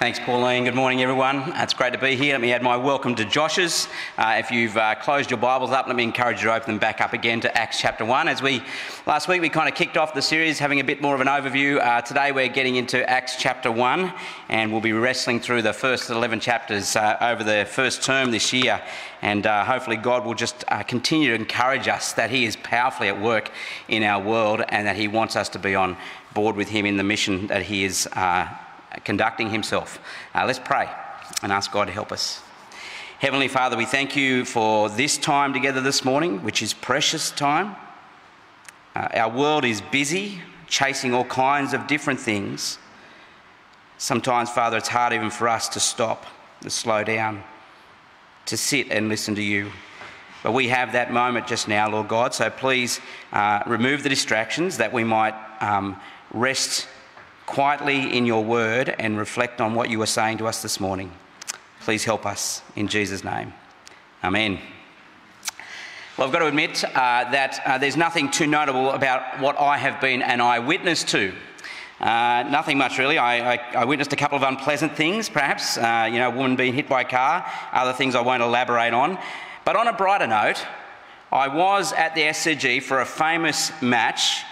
Thanks, 0.00 0.18
Pauline. 0.18 0.64
Good 0.64 0.74
morning, 0.74 1.02
everyone. 1.02 1.52
It's 1.56 1.74
great 1.74 1.92
to 1.92 1.98
be 1.98 2.16
here. 2.16 2.32
Let 2.32 2.40
me 2.40 2.54
add 2.54 2.62
my 2.62 2.74
welcome 2.74 3.14
to 3.16 3.24
Josh's. 3.26 3.86
Uh, 4.16 4.36
if 4.38 4.50
you've 4.50 4.78
uh, 4.78 4.94
closed 4.94 5.30
your 5.30 5.36
Bibles 5.36 5.72
up, 5.72 5.88
let 5.88 5.94
me 5.94 6.04
encourage 6.04 6.38
you 6.38 6.44
to 6.44 6.54
open 6.54 6.68
them 6.68 6.78
back 6.78 7.02
up 7.02 7.12
again 7.12 7.38
to 7.42 7.54
Acts 7.54 7.78
chapter 7.78 8.06
1. 8.06 8.26
As 8.26 8.40
we, 8.40 8.62
last 9.06 9.28
week, 9.28 9.42
we 9.42 9.50
kind 9.50 9.68
of 9.68 9.74
kicked 9.74 9.98
off 9.98 10.14
the 10.14 10.22
series 10.22 10.58
having 10.58 10.80
a 10.80 10.84
bit 10.84 11.02
more 11.02 11.14
of 11.14 11.20
an 11.20 11.26
overview. 11.26 11.78
Uh, 11.78 12.00
today, 12.00 12.32
we're 12.32 12.48
getting 12.48 12.76
into 12.76 13.06
Acts 13.10 13.36
chapter 13.38 13.70
1, 13.70 14.10
and 14.48 14.72
we'll 14.72 14.80
be 14.80 14.94
wrestling 14.94 15.38
through 15.38 15.60
the 15.60 15.74
first 15.74 16.08
11 16.08 16.40
chapters 16.40 16.96
uh, 16.96 17.18
over 17.20 17.44
the 17.44 17.66
first 17.70 18.02
term 18.02 18.30
this 18.30 18.54
year. 18.54 18.80
And 19.20 19.46
uh, 19.46 19.66
hopefully, 19.66 19.96
God 19.96 20.24
will 20.24 20.32
just 20.32 20.64
uh, 20.68 20.82
continue 20.82 21.28
to 21.28 21.34
encourage 21.34 21.88
us 21.88 22.14
that 22.14 22.30
He 22.30 22.46
is 22.46 22.56
powerfully 22.56 23.08
at 23.08 23.20
work 23.20 23.50
in 23.86 24.02
our 24.02 24.22
world 24.22 24.62
and 24.70 24.86
that 24.86 24.96
He 24.96 25.08
wants 25.08 25.36
us 25.36 25.50
to 25.50 25.58
be 25.58 25.74
on 25.74 25.98
board 26.32 26.56
with 26.56 26.70
Him 26.70 26.86
in 26.86 26.96
the 26.96 27.04
mission 27.04 27.48
that 27.48 27.64
He 27.64 27.84
is 27.84 28.08
conducting 29.04 29.50
himself. 29.50 29.98
Uh, 30.34 30.44
let's 30.46 30.58
pray 30.58 30.88
and 31.42 31.52
ask 31.52 31.70
God 31.72 31.86
to 31.86 31.92
help 31.92 32.12
us. 32.12 32.42
Heavenly 33.18 33.48
Father, 33.48 33.76
we 33.76 33.84
thank 33.84 34.16
you 34.16 34.44
for 34.44 34.88
this 34.88 35.18
time 35.18 35.52
together 35.52 35.80
this 35.80 36.04
morning, 36.04 36.42
which 36.42 36.62
is 36.62 36.72
precious 36.72 37.30
time. 37.30 37.76
Uh, 38.96 39.08
our 39.14 39.30
world 39.30 39.64
is 39.64 39.80
busy, 39.80 40.40
chasing 40.66 41.12
all 41.12 41.24
kinds 41.24 41.74
of 41.74 41.86
different 41.86 42.18
things. 42.18 42.78
Sometimes, 43.98 44.48
Father, 44.48 44.78
it's 44.78 44.88
hard 44.88 45.12
even 45.12 45.30
for 45.30 45.48
us 45.48 45.68
to 45.68 45.80
stop, 45.80 46.24
to 46.62 46.70
slow 46.70 47.04
down, 47.04 47.44
to 48.46 48.56
sit 48.56 48.90
and 48.90 49.08
listen 49.10 49.34
to 49.34 49.42
you. 49.42 49.70
But 50.42 50.52
we 50.52 50.68
have 50.68 50.92
that 50.92 51.12
moment 51.12 51.46
just 51.46 51.68
now, 51.68 51.90
Lord 51.90 52.08
God, 52.08 52.32
so 52.32 52.48
please 52.48 53.00
uh, 53.32 53.62
remove 53.66 54.02
the 54.02 54.08
distractions 54.08 54.78
that 54.78 54.92
we 54.92 55.04
might 55.04 55.34
um, 55.60 56.00
rest 56.32 56.88
quietly 57.50 58.16
in 58.16 58.26
your 58.26 58.44
word 58.44 58.94
and 59.00 59.18
reflect 59.18 59.60
on 59.60 59.74
what 59.74 59.90
you 59.90 59.98
were 59.98 60.06
saying 60.06 60.38
to 60.38 60.46
us 60.46 60.62
this 60.62 60.78
morning. 60.78 61.10
Please 61.80 62.04
help 62.04 62.24
us 62.24 62.62
in 62.76 62.86
Jesus' 62.86 63.24
name. 63.24 63.52
Amen. 64.22 64.60
Well, 66.16 66.28
I've 66.28 66.32
got 66.32 66.38
to 66.38 66.46
admit 66.46 66.84
uh, 66.84 66.88
that 67.32 67.60
uh, 67.66 67.76
there's 67.76 67.96
nothing 67.96 68.30
too 68.30 68.46
notable 68.46 68.90
about 68.90 69.40
what 69.40 69.58
I 69.58 69.78
have 69.78 70.00
been 70.00 70.22
an 70.22 70.40
eyewitness 70.40 71.02
to. 71.04 71.34
Uh, 71.98 72.44
nothing 72.48 72.78
much 72.78 72.98
really. 72.98 73.18
I, 73.18 73.54
I, 73.54 73.56
I, 73.74 73.84
witnessed 73.84 74.12
a 74.12 74.16
couple 74.16 74.36
of 74.36 74.44
unpleasant 74.44 74.94
things, 74.94 75.28
perhaps. 75.28 75.76
Uh, 75.76 76.08
you 76.10 76.20
know, 76.20 76.28
a 76.28 76.34
woman 76.34 76.54
being 76.54 76.72
hit 76.72 76.88
by 76.88 77.00
a 77.00 77.04
car, 77.04 77.44
other 77.72 77.92
things 77.92 78.14
I 78.14 78.20
won't 78.20 78.44
elaborate 78.44 78.94
on. 78.94 79.18
But 79.64 79.74
on 79.74 79.88
a 79.88 79.92
brighter 79.92 80.28
note, 80.28 80.64
I 81.32 81.48
was 81.48 81.92
at 81.94 82.14
the 82.14 82.22
SCG 82.22 82.80
for 82.80 83.00
a 83.00 83.06
famous 83.06 83.72
match 83.82 84.44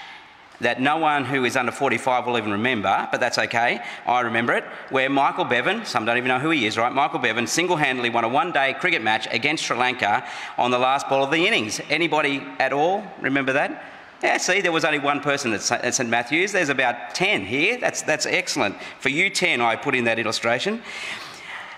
that 0.60 0.80
no 0.80 0.96
one 0.96 1.24
who 1.24 1.44
is 1.44 1.56
under 1.56 1.70
45 1.70 2.26
will 2.26 2.36
even 2.36 2.50
remember, 2.52 3.08
but 3.12 3.20
that's 3.20 3.38
okay. 3.38 3.80
I 4.06 4.20
remember 4.20 4.54
it, 4.54 4.64
where 4.90 5.08
Michael 5.08 5.44
Bevan, 5.44 5.84
some 5.84 6.04
don't 6.04 6.16
even 6.16 6.28
know 6.28 6.40
who 6.40 6.50
he 6.50 6.66
is, 6.66 6.76
right? 6.76 6.92
Michael 6.92 7.20
Bevan 7.20 7.46
single 7.46 7.76
handedly 7.76 8.10
won 8.10 8.24
a 8.24 8.28
one 8.28 8.52
day 8.52 8.74
cricket 8.74 9.02
match 9.02 9.28
against 9.30 9.64
Sri 9.64 9.76
Lanka 9.76 10.26
on 10.56 10.70
the 10.70 10.78
last 10.78 11.08
ball 11.08 11.22
of 11.22 11.30
the 11.30 11.46
innings. 11.46 11.80
Anybody 11.88 12.42
at 12.58 12.72
all 12.72 13.04
remember 13.20 13.52
that? 13.52 13.84
Yeah, 14.22 14.36
see, 14.38 14.60
there 14.60 14.72
was 14.72 14.84
only 14.84 14.98
one 14.98 15.20
person 15.20 15.52
at 15.52 15.62
St 15.62 16.08
Matthews. 16.10 16.50
There's 16.50 16.70
about 16.70 17.14
10 17.14 17.44
here. 17.44 17.78
That's, 17.78 18.02
that's 18.02 18.26
excellent. 18.26 18.74
For 18.98 19.10
you 19.10 19.30
10, 19.30 19.60
I 19.60 19.76
put 19.76 19.94
in 19.94 20.04
that 20.04 20.18
illustration. 20.18 20.82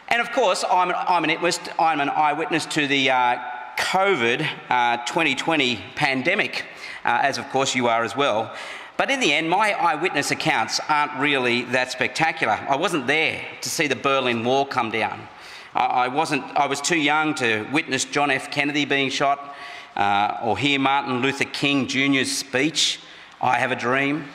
And 0.09 0.23
of 0.23 0.33
course, 0.33 0.65
I'm 0.69 0.89
an, 0.89 0.97
I'm 0.97 1.25
an, 1.25 1.53
I'm 1.79 2.01
an 2.01 2.09
eyewitness 2.09 2.65
to 2.67 2.87
the 2.87 3.11
uh, 3.11 3.39
COVID 3.77 4.49
uh, 4.71 4.97
2020 5.05 5.77
pandemic 5.97 6.65
uh, 7.05 7.21
as 7.23 7.39
of 7.39 7.49
course 7.51 7.75
you 7.75 7.89
are 7.89 8.05
as 8.05 8.17
well. 8.17 8.55
But 8.97 9.11
in 9.11 9.21
the 9.21 9.33
end, 9.33 9.49
my 9.49 9.73
eyewitness 9.73 10.31
accounts 10.31 10.79
aren't 10.89 11.19
really 11.19 11.63
that 11.63 11.91
spectacular. 11.91 12.53
I 12.69 12.77
wasn't 12.77 13.07
there 13.07 13.43
to 13.63 13.69
see 13.71 13.87
the 13.87 13.97
Berlin 13.97 14.45
Wall 14.45 14.67
come 14.67 14.91
down. 14.91 15.27
I, 15.75 16.09
wasn't, 16.09 16.45
I 16.57 16.67
was 16.67 16.81
too 16.81 16.99
young 16.99 17.35
to 17.37 17.63
witness 17.73 18.05
John 18.05 18.31
F. 18.31 18.51
Kennedy 18.51 18.85
being 18.85 19.09
shot 19.09 19.55
uh, 19.97 20.39
or 20.43 20.59
hear 20.59 20.79
Martin 20.79 21.23
Luther 21.23 21.45
King 21.45 21.87
Jr.'s 21.87 22.37
speech, 22.37 23.01
I 23.41 23.59
Have 23.59 23.71
a 23.71 23.77
Dream. 23.77 24.27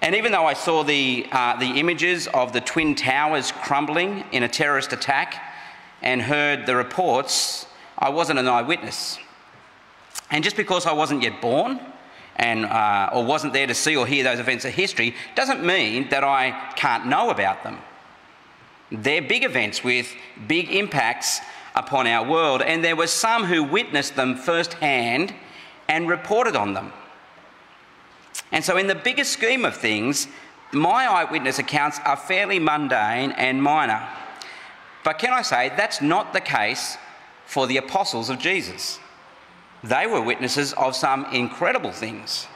And 0.00 0.16
even 0.16 0.32
though 0.32 0.46
I 0.46 0.54
saw 0.54 0.82
the, 0.82 1.26
uh, 1.30 1.56
the 1.58 1.78
images 1.78 2.26
of 2.28 2.52
the 2.52 2.60
Twin 2.60 2.94
Towers 2.94 3.52
crumbling 3.52 4.24
in 4.32 4.42
a 4.42 4.48
terrorist 4.48 4.92
attack 4.92 5.40
and 6.00 6.20
heard 6.20 6.66
the 6.66 6.74
reports, 6.74 7.66
I 7.96 8.08
wasn't 8.08 8.40
an 8.40 8.48
eyewitness. 8.48 9.18
And 10.30 10.42
just 10.42 10.56
because 10.56 10.86
I 10.86 10.92
wasn't 10.92 11.22
yet 11.22 11.40
born 11.40 11.80
and, 12.36 12.64
uh, 12.64 13.10
or 13.12 13.24
wasn't 13.24 13.52
there 13.52 13.66
to 13.66 13.74
see 13.74 13.96
or 13.96 14.06
hear 14.06 14.24
those 14.24 14.38
events 14.38 14.64
of 14.64 14.72
history 14.72 15.14
doesn't 15.34 15.64
mean 15.64 16.08
that 16.08 16.24
I 16.24 16.72
can't 16.76 17.06
know 17.06 17.30
about 17.30 17.62
them. 17.62 17.78
They're 18.90 19.22
big 19.22 19.44
events 19.44 19.82
with 19.82 20.14
big 20.46 20.70
impacts 20.70 21.40
upon 21.74 22.06
our 22.06 22.28
world, 22.28 22.60
and 22.60 22.84
there 22.84 22.96
were 22.96 23.06
some 23.06 23.44
who 23.44 23.64
witnessed 23.64 24.16
them 24.16 24.36
firsthand 24.36 25.34
and 25.88 26.08
reported 26.08 26.56
on 26.56 26.74
them. 26.74 26.92
And 28.50 28.62
so, 28.62 28.76
in 28.76 28.86
the 28.86 28.94
bigger 28.94 29.24
scheme 29.24 29.64
of 29.64 29.76
things, 29.76 30.28
my 30.72 31.06
eyewitness 31.06 31.58
accounts 31.58 32.00
are 32.04 32.16
fairly 32.16 32.58
mundane 32.58 33.32
and 33.32 33.62
minor. 33.62 34.06
But 35.04 35.18
can 35.18 35.32
I 35.32 35.42
say 35.42 35.70
that's 35.70 36.00
not 36.00 36.32
the 36.32 36.40
case 36.40 36.96
for 37.46 37.66
the 37.66 37.78
apostles 37.78 38.30
of 38.30 38.38
Jesus? 38.38 38.98
They 39.84 40.06
were 40.06 40.20
witnesses 40.20 40.72
of 40.74 40.94
some 40.94 41.26
incredible 41.32 41.90
things. 41.90 42.46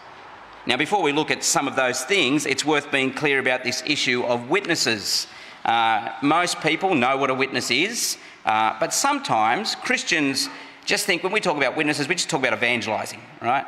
Now, 0.64 0.76
before 0.76 1.02
we 1.02 1.12
look 1.12 1.30
at 1.30 1.42
some 1.42 1.66
of 1.66 1.76
those 1.76 2.02
things, 2.04 2.46
it's 2.46 2.64
worth 2.64 2.90
being 2.90 3.12
clear 3.12 3.38
about 3.38 3.64
this 3.64 3.82
issue 3.86 4.22
of 4.24 4.48
witnesses. 4.48 5.26
Uh, 5.64 6.12
most 6.22 6.60
people 6.60 6.94
know 6.94 7.16
what 7.16 7.30
a 7.30 7.34
witness 7.34 7.70
is, 7.70 8.16
uh, 8.44 8.76
but 8.78 8.94
sometimes 8.94 9.74
Christians 9.74 10.48
just 10.84 11.04
think 11.04 11.24
when 11.24 11.32
we 11.32 11.40
talk 11.40 11.56
about 11.56 11.76
witnesses, 11.76 12.08
we 12.08 12.14
just 12.14 12.30
talk 12.30 12.40
about 12.40 12.52
evangelizing, 12.52 13.20
right? 13.42 13.66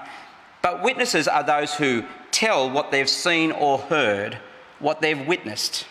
But 0.62 0.82
witnesses 0.84 1.26
are 1.26 1.42
those 1.42 1.74
who 1.74 2.04
tell 2.30 2.70
what 2.70 2.92
they've 2.92 3.08
seen 3.08 3.50
or 3.50 3.78
heard, 3.78 4.38
what 4.78 5.00
they've 5.00 5.26
witnessed. 5.26 5.86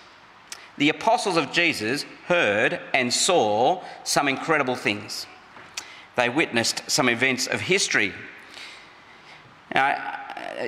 The 0.78 0.90
apostles 0.90 1.36
of 1.36 1.52
Jesus 1.52 2.06
heard 2.28 2.80
and 2.94 3.14
saw 3.14 3.84
some 4.04 4.30
incredible 4.30 4.76
things 4.76 5.26
they 6.18 6.30
witnessed 6.30 6.82
some 6.90 7.08
events 7.08 7.48
of 7.48 7.62
history. 7.62 8.12
Now, 9.74 10.20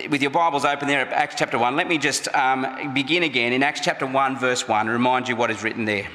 with 0.09 0.21
your 0.21 0.31
Bibles 0.31 0.63
open 0.63 0.87
there 0.87 1.01
at 1.01 1.11
Acts 1.11 1.35
chapter 1.37 1.57
1, 1.57 1.75
let 1.75 1.87
me 1.87 1.97
just 1.97 2.33
um, 2.35 2.93
begin 2.93 3.23
again 3.23 3.51
in 3.51 3.63
Acts 3.63 3.81
chapter 3.81 4.05
1, 4.05 4.37
verse 4.37 4.67
1, 4.67 4.81
and 4.81 4.89
remind 4.89 5.27
you 5.27 5.35
what 5.35 5.49
is 5.49 5.63
written 5.63 5.85
there. 5.85 6.07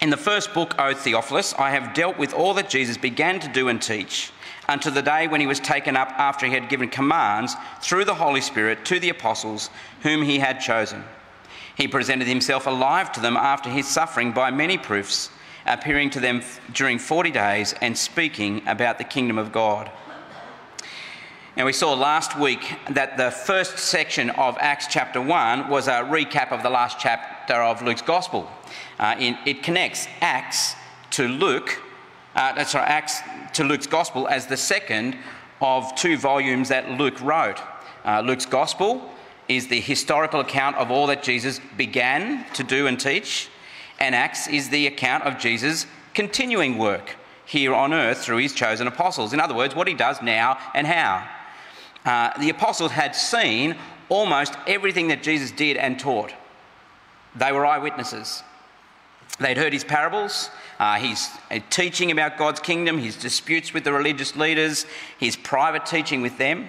In 0.00 0.10
the 0.10 0.16
first 0.16 0.54
book, 0.54 0.76
O 0.78 0.94
Theophilus, 0.94 1.54
I 1.54 1.70
have 1.70 1.92
dealt 1.92 2.18
with 2.18 2.34
all 2.34 2.54
that 2.54 2.70
Jesus 2.70 2.96
began 2.96 3.40
to 3.40 3.48
do 3.48 3.68
and 3.68 3.82
teach 3.82 4.30
until 4.68 4.92
the 4.92 5.02
day 5.02 5.26
when 5.26 5.40
he 5.40 5.46
was 5.46 5.58
taken 5.58 5.96
up 5.96 6.10
after 6.10 6.46
he 6.46 6.52
had 6.52 6.68
given 6.68 6.88
commands 6.88 7.56
through 7.80 8.04
the 8.04 8.14
Holy 8.14 8.40
Spirit 8.40 8.84
to 8.84 9.00
the 9.00 9.08
apostles 9.08 9.70
whom 10.02 10.22
he 10.22 10.38
had 10.38 10.60
chosen. 10.60 11.02
He 11.76 11.88
presented 11.88 12.28
himself 12.28 12.66
alive 12.66 13.10
to 13.12 13.20
them 13.20 13.36
after 13.36 13.70
his 13.70 13.88
suffering 13.88 14.30
by 14.32 14.50
many 14.52 14.78
proofs 14.78 15.30
appearing 15.66 16.10
to 16.10 16.20
them 16.20 16.42
during 16.72 16.98
40 16.98 17.30
days 17.30 17.74
and 17.80 17.96
speaking 17.96 18.62
about 18.66 18.98
the 18.98 19.04
kingdom 19.04 19.38
of 19.38 19.52
God. 19.52 19.90
Now, 21.56 21.64
we 21.64 21.72
saw 21.72 21.94
last 21.94 22.38
week 22.38 22.76
that 22.90 23.16
the 23.16 23.30
first 23.30 23.78
section 23.78 24.28
of 24.30 24.58
Acts 24.60 24.88
chapter 24.90 25.22
1 25.22 25.70
was 25.70 25.88
a 25.88 26.02
recap 26.02 26.52
of 26.52 26.62
the 26.62 26.68
last 26.68 26.98
chapter 27.00 27.54
of 27.54 27.80
Luke's 27.80 28.02
Gospel. 28.02 28.50
Uh, 28.98 29.14
it 29.18 29.62
connects 29.62 30.06
Acts 30.20 30.74
to 31.12 31.26
Luke, 31.26 31.82
uh, 32.34 32.62
sorry, 32.64 32.84
Acts 32.84 33.20
to 33.54 33.64
Luke's 33.64 33.86
Gospel 33.86 34.28
as 34.28 34.46
the 34.46 34.56
second 34.56 35.16
of 35.62 35.94
two 35.94 36.18
volumes 36.18 36.68
that 36.68 36.90
Luke 36.90 37.18
wrote. 37.22 37.62
Uh, 38.04 38.20
Luke's 38.20 38.44
Gospel 38.44 39.10
is 39.48 39.68
the 39.68 39.80
historical 39.80 40.40
account 40.40 40.76
of 40.76 40.90
all 40.90 41.06
that 41.06 41.22
Jesus 41.22 41.60
began 41.76 42.44
to 42.52 42.64
do 42.64 42.86
and 42.86 43.00
teach, 43.00 43.48
and 43.98 44.14
Acts 44.14 44.46
is 44.48 44.68
the 44.68 44.86
account 44.86 45.24
of 45.24 45.38
Jesus' 45.38 45.86
continuing 46.14 46.78
work 46.78 47.16
here 47.44 47.74
on 47.74 47.94
earth 47.94 48.18
through 48.18 48.38
his 48.38 48.52
chosen 48.52 48.86
apostles. 48.86 49.32
In 49.32 49.40
other 49.40 49.54
words, 49.54 49.74
what 49.74 49.88
he 49.88 49.94
does 49.94 50.20
now 50.20 50.58
and 50.74 50.86
how. 50.86 51.26
Uh, 52.04 52.38
the 52.38 52.50
apostles 52.50 52.92
had 52.92 53.14
seen 53.14 53.76
almost 54.08 54.54
everything 54.66 55.08
that 55.08 55.22
Jesus 55.22 55.50
did 55.50 55.76
and 55.76 55.98
taught. 55.98 56.32
They 57.34 57.52
were 57.52 57.66
eyewitnesses. 57.66 58.42
They'd 59.38 59.58
heard 59.58 59.72
his 59.72 59.84
parables, 59.84 60.50
uh, 60.78 60.98
his 60.98 61.28
uh, 61.50 61.58
teaching 61.68 62.10
about 62.10 62.38
God's 62.38 62.60
kingdom, 62.60 62.98
his 62.98 63.16
disputes 63.16 63.74
with 63.74 63.84
the 63.84 63.92
religious 63.92 64.34
leaders, 64.34 64.86
his 65.18 65.36
private 65.36 65.84
teaching 65.84 66.22
with 66.22 66.38
them. 66.38 66.68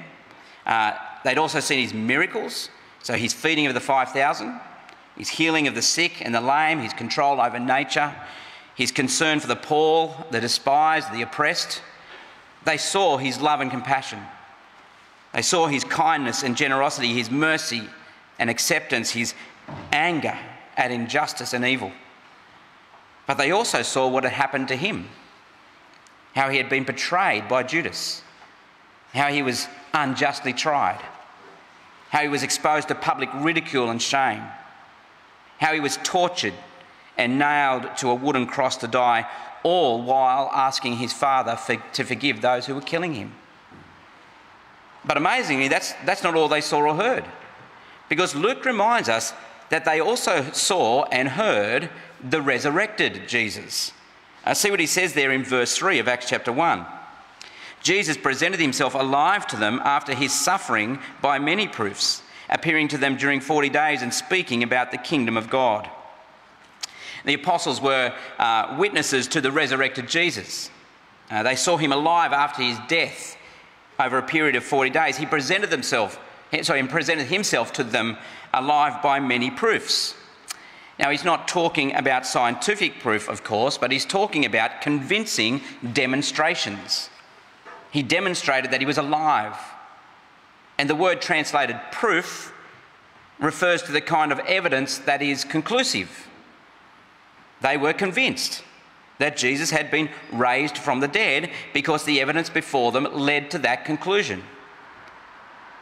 Uh, 0.66 0.94
they'd 1.24 1.38
also 1.38 1.62
seen 1.62 1.80
his 1.80 1.94
miracles, 1.94 2.70
so 3.02 3.14
his 3.14 3.34
feeding 3.34 3.68
of 3.68 3.74
the 3.74 3.80
5,000, 3.80 4.60
his 5.18 5.30
healing 5.30 5.68
of 5.68 5.76
the 5.76 5.82
sick 5.82 6.24
and 6.24 6.34
the 6.34 6.42
lame, 6.42 6.80
his 6.80 6.94
control 6.94 7.42
over 7.42 7.60
nature, 7.60 8.14
his 8.76 8.92
concern 8.92 9.40
for 9.40 9.48
the 9.48 9.56
poor, 9.56 10.26
the 10.32 10.40
despised, 10.40 11.12
the 11.12 11.24
oppressed. 11.24 11.82
They 12.66 12.78
saw 12.78 13.18
his 13.18 13.42
love 13.42 13.60
and 13.62 13.72
compassion. 13.72 14.20
They 15.34 15.42
saw 15.42 15.68
his 15.68 15.84
kindness 15.84 16.44
and 16.44 16.56
generosity, 16.56 17.14
his 17.14 17.32
mercy 17.32 17.90
and 18.40 18.50
acceptance, 18.50 19.12
his 19.12 19.34
anger 19.92 20.38
at 20.76 20.92
injustice 20.92 21.54
and 21.54 21.66
evil. 21.66 21.92
But 23.26 23.38
they 23.38 23.52
also 23.52 23.82
saw 23.82 24.08
what 24.08 24.24
had 24.24 24.34
happened 24.34 24.68
to 24.70 24.76
him 24.76 25.10
how 26.38 26.52
he 26.52 26.58
had 26.58 26.70
been 26.70 26.84
betrayed 26.84 27.48
by 27.48 27.64
Judas, 27.64 28.22
how 29.12 29.30
he 29.30 29.42
was 29.42 29.68
unjustly 29.92 30.54
tried, 30.54 31.02
how 32.10 32.22
he 32.22 32.28
was 32.28 32.44
exposed 32.44 32.88
to 32.88 32.96
public 32.96 33.28
ridicule 33.34 33.90
and 33.90 34.00
shame, 34.00 34.44
how 35.58 35.74
he 35.74 35.80
was 35.80 35.98
tortured 36.04 36.54
and 37.18 37.40
nailed 37.40 37.96
to 37.98 38.10
a 38.10 38.16
wooden 38.16 38.46
cross 38.46 38.78
to 38.78 38.88
die, 38.88 39.28
all 39.64 40.02
while 40.04 40.50
asking 40.54 40.98
his 40.98 41.12
father 41.12 41.56
for, 41.56 41.78
to 41.94 42.04
forgive 42.04 42.42
those 42.42 42.66
who 42.66 42.76
were 42.76 42.82
killing 42.82 43.16
him. 43.16 43.34
But 45.04 45.18
amazingly, 45.18 45.68
that's, 45.68 45.94
that's 46.06 46.24
not 46.24 46.36
all 46.36 46.48
they 46.48 46.62
saw 46.62 46.80
or 46.80 46.96
heard. 46.96 47.26
Because 48.10 48.36
Luke 48.36 48.66
reminds 48.66 49.10
us 49.10 49.34
that 49.70 49.86
they 49.86 50.00
also 50.00 50.52
saw 50.52 51.06
and 51.06 51.30
heard 51.30 51.90
the 52.24 52.42
resurrected 52.42 53.28
Jesus. 53.28 53.92
Uh, 54.46 54.54
see 54.54 54.72
what 54.72 54.80
he 54.80 54.86
says 54.86 55.14
there 55.14 55.32
in 55.32 55.44
verse 55.44 55.76
3 55.78 56.00
of 56.00 56.08
Acts 56.08 56.30
chapter 56.30 56.52
1. 56.52 56.86
Jesus 57.82 58.18
presented 58.18 58.60
himself 58.60 58.96
alive 58.96 59.46
to 59.48 59.56
them 59.56 59.80
after 59.84 60.14
his 60.14 60.34
suffering 60.34 61.00
by 61.22 61.40
many 61.40 61.68
proofs, 61.68 62.22
appearing 62.50 62.88
to 62.90 62.98
them 62.98 63.18
during 63.18 63.42
40 63.42 63.70
days 63.70 64.02
and 64.02 64.14
speaking 64.14 64.64
about 64.64 64.92
the 64.92 64.98
kingdom 64.98 65.38
of 65.38 65.50
God. 65.50 65.90
The 67.26 67.34
apostles 67.34 67.82
were 67.82 68.14
uh, 68.40 68.76
witnesses 68.80 69.28
to 69.30 69.42
the 69.42 69.52
resurrected 69.52 70.08
Jesus. 70.08 70.70
Uh, 71.30 71.44
they 71.44 71.56
saw 71.56 71.78
him 71.78 71.92
alive 71.92 72.32
after 72.32 72.62
his 72.62 72.78
death 72.88 73.38
over 74.00 74.18
a 74.18 74.24
period 74.24 74.56
of 74.56 74.64
40 74.64 74.92
days. 74.92 75.18
He 75.18 75.26
presented 75.26 75.72
himself, 75.72 76.20
sorry, 76.62 76.82
he 76.82 76.88
presented 76.88 77.28
himself 77.28 77.74
to 77.74 77.84
them 77.84 78.18
alive 78.54 79.02
by 79.04 79.20
many 79.20 79.52
proofs. 79.52 80.16
Now, 81.00 81.12
he's 81.12 81.24
not 81.24 81.48
talking 81.48 81.94
about 81.94 82.26
scientific 82.26 83.00
proof, 83.00 83.30
of 83.30 83.44
course, 83.44 83.78
but 83.78 83.92
he's 83.92 84.06
talking 84.06 84.46
about 84.46 84.82
convincing 84.82 85.62
demonstrations. 85.94 87.10
He 87.92 88.02
demonstrated 88.02 88.72
that 88.72 88.80
he 88.80 88.88
was 88.88 88.98
alive. 88.98 89.56
And 90.78 90.90
the 90.90 90.96
word 90.96 91.22
translated 91.22 91.80
proof 91.92 92.54
refers 93.40 93.84
to 93.84 93.92
the 93.92 94.02
kind 94.02 94.32
of 94.32 94.40
evidence 94.40 94.98
that 95.00 95.22
is 95.22 95.44
conclusive. 95.44 96.28
They 97.62 97.78
were 97.78 97.94
convinced 97.94 98.64
that 99.20 99.38
Jesus 99.38 99.72
had 99.72 99.90
been 99.90 100.10
raised 100.32 100.78
from 100.78 101.00
the 101.00 101.08
dead 101.08 101.50
because 101.74 102.04
the 102.04 102.22
evidence 102.22 102.50
before 102.50 102.92
them 102.92 103.08
led 103.14 103.50
to 103.52 103.60
that 103.60 103.86
conclusion. 103.86 104.44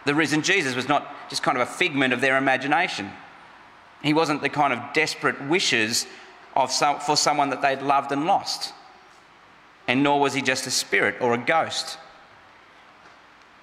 The 0.05 0.15
risen 0.15 0.41
Jesus 0.41 0.75
was 0.75 0.87
not 0.87 1.29
just 1.29 1.43
kind 1.43 1.57
of 1.57 1.67
a 1.67 1.71
figment 1.71 2.13
of 2.13 2.21
their 2.21 2.37
imagination. 2.37 3.11
He 4.01 4.13
wasn't 4.13 4.41
the 4.41 4.49
kind 4.49 4.71
of 4.71 4.79
desperate 4.93 5.41
wishes 5.45 6.05
of 6.55 6.71
some, 6.71 6.99
for 6.99 7.17
someone 7.17 7.49
that 7.49 7.61
they'd 7.61 7.81
loved 7.81 8.11
and 8.11 8.25
lost. 8.25 8.73
And 9.87 10.03
nor 10.03 10.19
was 10.19 10.33
he 10.33 10.41
just 10.41 10.67
a 10.67 10.71
spirit 10.71 11.15
or 11.19 11.33
a 11.33 11.37
ghost. 11.37 11.97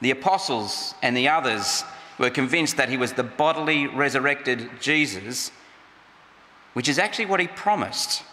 The 0.02 0.10
apostles 0.10 0.94
and 1.00 1.16
the 1.16 1.28
others 1.28 1.84
were 2.18 2.28
convinced 2.28 2.76
that 2.76 2.88
he 2.88 2.96
was 2.96 3.12
the 3.12 3.22
bodily 3.22 3.86
resurrected 3.86 4.68
Jesus, 4.80 5.52
which 6.74 6.88
is 6.88 6.98
actually 6.98 7.26
what 7.26 7.38
he 7.38 7.46
promised 7.46 8.24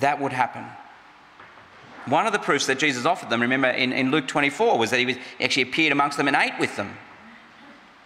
that 0.00 0.20
would 0.20 0.32
happen. 0.32 0.66
One 2.06 2.26
of 2.26 2.32
the 2.34 2.38
proofs 2.38 2.66
that 2.66 2.78
Jesus 2.78 3.06
offered 3.06 3.30
them, 3.30 3.40
remember 3.40 3.68
in, 3.68 3.92
in 3.92 4.10
Luke 4.10 4.28
24, 4.28 4.78
was 4.78 4.90
that 4.90 4.98
he 4.98 5.06
was, 5.06 5.16
actually 5.40 5.62
appeared 5.62 5.92
amongst 5.92 6.18
them 6.18 6.28
and 6.28 6.36
ate 6.36 6.58
with 6.60 6.76
them. 6.76 6.96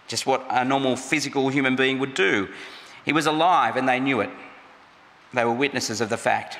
Just 0.06 0.24
what 0.24 0.46
a 0.48 0.64
normal 0.64 0.96
physical 0.96 1.48
human 1.48 1.74
being 1.74 1.98
would 1.98 2.14
do. 2.14 2.48
He 3.04 3.12
was 3.12 3.26
alive 3.26 3.76
and 3.76 3.88
they 3.88 3.98
knew 3.98 4.20
it. 4.20 4.30
They 5.34 5.44
were 5.44 5.52
witnesses 5.52 6.00
of 6.00 6.08
the 6.08 6.16
fact. 6.16 6.58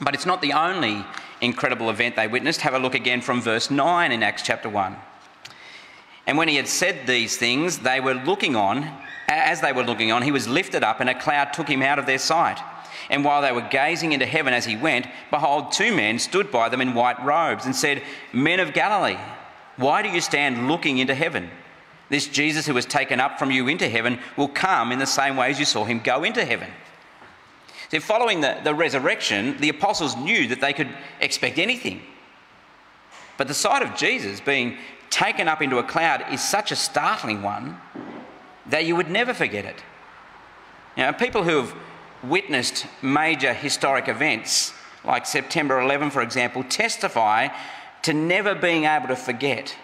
But 0.00 0.14
it's 0.14 0.26
not 0.26 0.40
the 0.40 0.54
only 0.54 1.04
incredible 1.42 1.90
event 1.90 2.16
they 2.16 2.28
witnessed. 2.28 2.62
Have 2.62 2.74
a 2.74 2.78
look 2.78 2.94
again 2.94 3.20
from 3.20 3.42
verse 3.42 3.70
9 3.70 4.10
in 4.10 4.22
Acts 4.22 4.42
chapter 4.42 4.70
1. 4.70 4.96
And 6.26 6.38
when 6.38 6.48
he 6.48 6.56
had 6.56 6.68
said 6.68 7.06
these 7.06 7.36
things, 7.36 7.78
they 7.78 8.00
were 8.00 8.14
looking 8.14 8.56
on. 8.56 8.90
As 9.28 9.60
they 9.60 9.72
were 9.72 9.84
looking 9.84 10.12
on, 10.12 10.22
he 10.22 10.32
was 10.32 10.48
lifted 10.48 10.82
up, 10.82 11.00
and 11.00 11.10
a 11.10 11.18
cloud 11.18 11.52
took 11.52 11.68
him 11.68 11.82
out 11.82 11.98
of 11.98 12.06
their 12.06 12.18
sight. 12.18 12.58
And 13.10 13.24
while 13.24 13.42
they 13.42 13.52
were 13.52 13.60
gazing 13.60 14.12
into 14.12 14.26
heaven 14.26 14.54
as 14.54 14.64
he 14.64 14.76
went, 14.76 15.06
behold, 15.30 15.72
two 15.72 15.94
men 15.94 16.18
stood 16.18 16.50
by 16.50 16.68
them 16.68 16.80
in 16.80 16.94
white 16.94 17.22
robes 17.22 17.66
and 17.66 17.76
said, 17.76 18.02
Men 18.32 18.60
of 18.60 18.72
Galilee, 18.72 19.18
why 19.76 20.02
do 20.02 20.08
you 20.08 20.20
stand 20.20 20.68
looking 20.68 20.98
into 20.98 21.14
heaven? 21.14 21.50
This 22.08 22.26
Jesus 22.26 22.66
who 22.66 22.74
was 22.74 22.86
taken 22.86 23.20
up 23.20 23.38
from 23.38 23.50
you 23.50 23.68
into 23.68 23.88
heaven 23.88 24.18
will 24.36 24.48
come 24.48 24.92
in 24.92 24.98
the 24.98 25.06
same 25.06 25.36
way 25.36 25.50
as 25.50 25.58
you 25.58 25.64
saw 25.64 25.84
him 25.84 26.00
go 26.00 26.22
into 26.22 26.44
heaven. 26.44 26.70
So, 27.90 28.00
following 28.00 28.40
the, 28.40 28.58
the 28.64 28.74
resurrection, 28.74 29.56
the 29.58 29.68
apostles 29.68 30.16
knew 30.16 30.48
that 30.48 30.60
they 30.60 30.72
could 30.72 30.88
expect 31.20 31.58
anything. 31.58 32.02
But 33.36 33.48
the 33.48 33.54
sight 33.54 33.82
of 33.82 33.96
Jesus 33.96 34.40
being 34.40 34.78
taken 35.14 35.46
up 35.46 35.62
into 35.62 35.78
a 35.78 35.82
cloud 35.84 36.24
is 36.32 36.42
such 36.42 36.72
a 36.72 36.76
startling 36.76 37.40
one 37.40 37.80
that 38.66 38.84
you 38.84 38.96
would 38.96 39.08
never 39.08 39.32
forget 39.32 39.64
it. 39.64 39.80
Now, 40.96 41.12
people 41.12 41.44
who 41.44 41.56
have 41.62 41.74
witnessed 42.24 42.86
major 43.00 43.54
historic 43.54 44.08
events, 44.08 44.72
like 45.04 45.24
September 45.24 45.80
11, 45.80 46.10
for 46.10 46.20
example, 46.20 46.64
testify 46.64 47.46
to 48.02 48.12
never 48.12 48.56
being 48.56 48.86
able 48.86 49.06
to 49.06 49.14
forget 49.14 49.76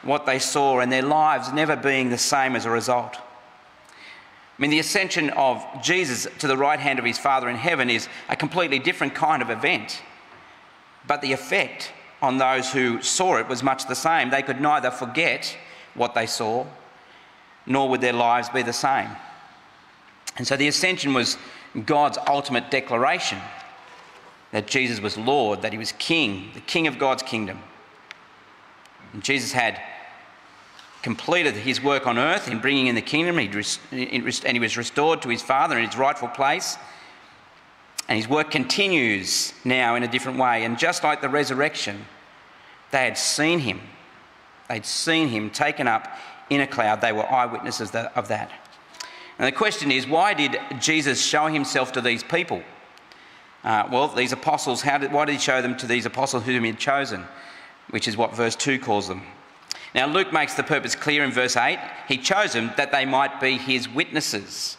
what 0.00 0.24
they 0.24 0.38
saw 0.38 0.80
and 0.80 0.90
their 0.90 1.02
lives 1.02 1.52
never 1.52 1.76
being 1.76 2.08
the 2.08 2.16
same 2.16 2.56
as 2.56 2.64
a 2.64 2.70
result. 2.70 3.16
I 3.16 4.62
mean, 4.62 4.70
the 4.70 4.78
ascension 4.78 5.28
of 5.30 5.62
Jesus 5.82 6.26
to 6.38 6.46
the 6.46 6.56
right 6.56 6.80
hand 6.80 6.98
of 6.98 7.04
his 7.04 7.18
Father 7.18 7.50
in 7.50 7.56
heaven 7.56 7.90
is 7.90 8.08
a 8.30 8.36
completely 8.36 8.78
different 8.78 9.14
kind 9.14 9.42
of 9.42 9.50
event. 9.50 10.00
But 11.06 11.20
the 11.20 11.32
effect 11.32 11.92
on 12.22 12.38
those 12.38 12.72
who 12.72 13.02
saw 13.02 13.36
it 13.36 13.48
was 13.48 13.62
much 13.62 13.86
the 13.86 13.94
same. 13.94 14.30
They 14.30 14.42
could 14.42 14.60
neither 14.60 14.90
forget 14.90 15.56
what 15.94 16.14
they 16.14 16.26
saw, 16.26 16.66
nor 17.66 17.88
would 17.88 18.00
their 18.00 18.12
lives 18.12 18.48
be 18.48 18.62
the 18.62 18.72
same. 18.72 19.10
And 20.36 20.46
so 20.46 20.56
the 20.56 20.68
ascension 20.68 21.14
was 21.14 21.36
God's 21.86 22.18
ultimate 22.26 22.70
declaration 22.70 23.38
that 24.52 24.66
Jesus 24.66 25.00
was 25.00 25.16
Lord, 25.16 25.62
that 25.62 25.72
he 25.72 25.78
was 25.78 25.92
King, 25.92 26.50
the 26.54 26.60
King 26.60 26.86
of 26.86 26.98
God's 26.98 27.22
kingdom. 27.22 27.58
And 29.12 29.22
Jesus 29.22 29.52
had 29.52 29.80
completed 31.02 31.54
his 31.54 31.82
work 31.82 32.06
on 32.06 32.18
earth 32.18 32.48
in 32.48 32.60
bringing 32.60 32.86
in 32.86 32.94
the 32.94 33.02
kingdom, 33.02 33.38
and 33.38 33.52
he 33.52 34.58
was 34.58 34.76
restored 34.76 35.22
to 35.22 35.28
his 35.28 35.42
Father 35.42 35.78
in 35.78 35.86
his 35.86 35.96
rightful 35.96 36.28
place. 36.28 36.76
And 38.08 38.18
his 38.18 38.28
work 38.28 38.50
continues 38.50 39.54
now 39.64 39.94
in 39.94 40.02
a 40.02 40.08
different 40.08 40.38
way. 40.38 40.64
And 40.64 40.78
just 40.78 41.02
like 41.02 41.20
the 41.20 41.28
resurrection, 41.28 42.04
they 42.90 43.04
had 43.04 43.16
seen 43.16 43.60
him. 43.60 43.80
They'd 44.68 44.84
seen 44.84 45.28
him 45.28 45.50
taken 45.50 45.88
up 45.88 46.08
in 46.50 46.60
a 46.60 46.66
cloud. 46.66 47.00
They 47.00 47.12
were 47.12 47.30
eyewitnesses 47.30 47.94
of 47.94 48.28
that. 48.28 48.50
And 49.38 49.46
the 49.46 49.52
question 49.52 49.90
is, 49.90 50.06
why 50.06 50.34
did 50.34 50.58
Jesus 50.80 51.24
show 51.24 51.46
himself 51.46 51.92
to 51.92 52.00
these 52.00 52.22
people? 52.22 52.62
Uh, 53.64 53.88
well, 53.90 54.08
these 54.08 54.32
apostles, 54.32 54.82
did, 54.82 55.12
why 55.12 55.24
did 55.24 55.32
he 55.32 55.38
show 55.38 55.62
them 55.62 55.76
to 55.78 55.86
these 55.86 56.06
apostles 56.06 56.44
whom 56.44 56.64
he 56.64 56.70
had 56.70 56.78
chosen? 56.78 57.24
Which 57.90 58.06
is 58.06 58.16
what 58.16 58.34
verse 58.34 58.54
2 58.54 58.78
calls 58.78 59.08
them. 59.08 59.22
Now, 59.94 60.06
Luke 60.06 60.32
makes 60.32 60.54
the 60.54 60.62
purpose 60.62 60.94
clear 60.94 61.24
in 61.24 61.30
verse 61.30 61.56
8. 61.56 61.78
He 62.08 62.18
chose 62.18 62.52
them 62.52 62.72
that 62.76 62.92
they 62.92 63.04
might 63.04 63.40
be 63.40 63.56
his 63.56 63.88
witnesses. 63.88 64.76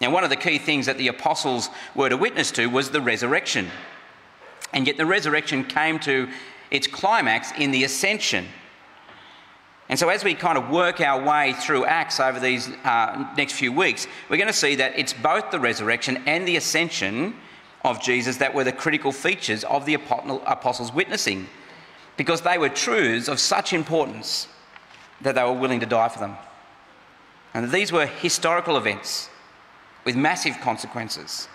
Now, 0.00 0.10
one 0.10 0.24
of 0.24 0.30
the 0.30 0.36
key 0.36 0.58
things 0.58 0.86
that 0.86 0.96
the 0.96 1.08
apostles 1.08 1.68
were 1.94 2.08
to 2.08 2.16
witness 2.16 2.50
to 2.52 2.66
was 2.66 2.90
the 2.90 3.02
resurrection. 3.02 3.68
And 4.72 4.86
yet, 4.86 4.96
the 4.96 5.06
resurrection 5.06 5.64
came 5.64 5.98
to 6.00 6.28
its 6.70 6.86
climax 6.86 7.52
in 7.58 7.70
the 7.70 7.84
ascension. 7.84 8.46
And 9.90 9.98
so, 9.98 10.08
as 10.08 10.24
we 10.24 10.34
kind 10.34 10.56
of 10.56 10.70
work 10.70 11.00
our 11.00 11.22
way 11.22 11.52
through 11.52 11.84
Acts 11.84 12.20
over 12.20 12.40
these 12.40 12.68
uh, 12.84 13.26
next 13.36 13.54
few 13.54 13.72
weeks, 13.72 14.06
we're 14.28 14.36
going 14.36 14.46
to 14.46 14.52
see 14.52 14.76
that 14.76 14.98
it's 14.98 15.12
both 15.12 15.50
the 15.50 15.60
resurrection 15.60 16.22
and 16.26 16.46
the 16.46 16.56
ascension 16.56 17.34
of 17.84 18.00
Jesus 18.00 18.36
that 18.38 18.54
were 18.54 18.64
the 18.64 18.72
critical 18.72 19.12
features 19.12 19.64
of 19.64 19.84
the 19.84 19.94
apostles' 19.94 20.92
witnessing, 20.92 21.48
because 22.16 22.42
they 22.42 22.56
were 22.56 22.68
truths 22.68 23.28
of 23.28 23.40
such 23.40 23.72
importance 23.72 24.48
that 25.20 25.34
they 25.34 25.42
were 25.42 25.52
willing 25.52 25.80
to 25.80 25.86
die 25.86 26.08
for 26.08 26.20
them. 26.20 26.36
And 27.52 27.70
these 27.72 27.90
were 27.90 28.06
historical 28.06 28.76
events 28.76 29.29
with 30.04 30.16
massive 30.16 30.60
consequences. 30.60 31.48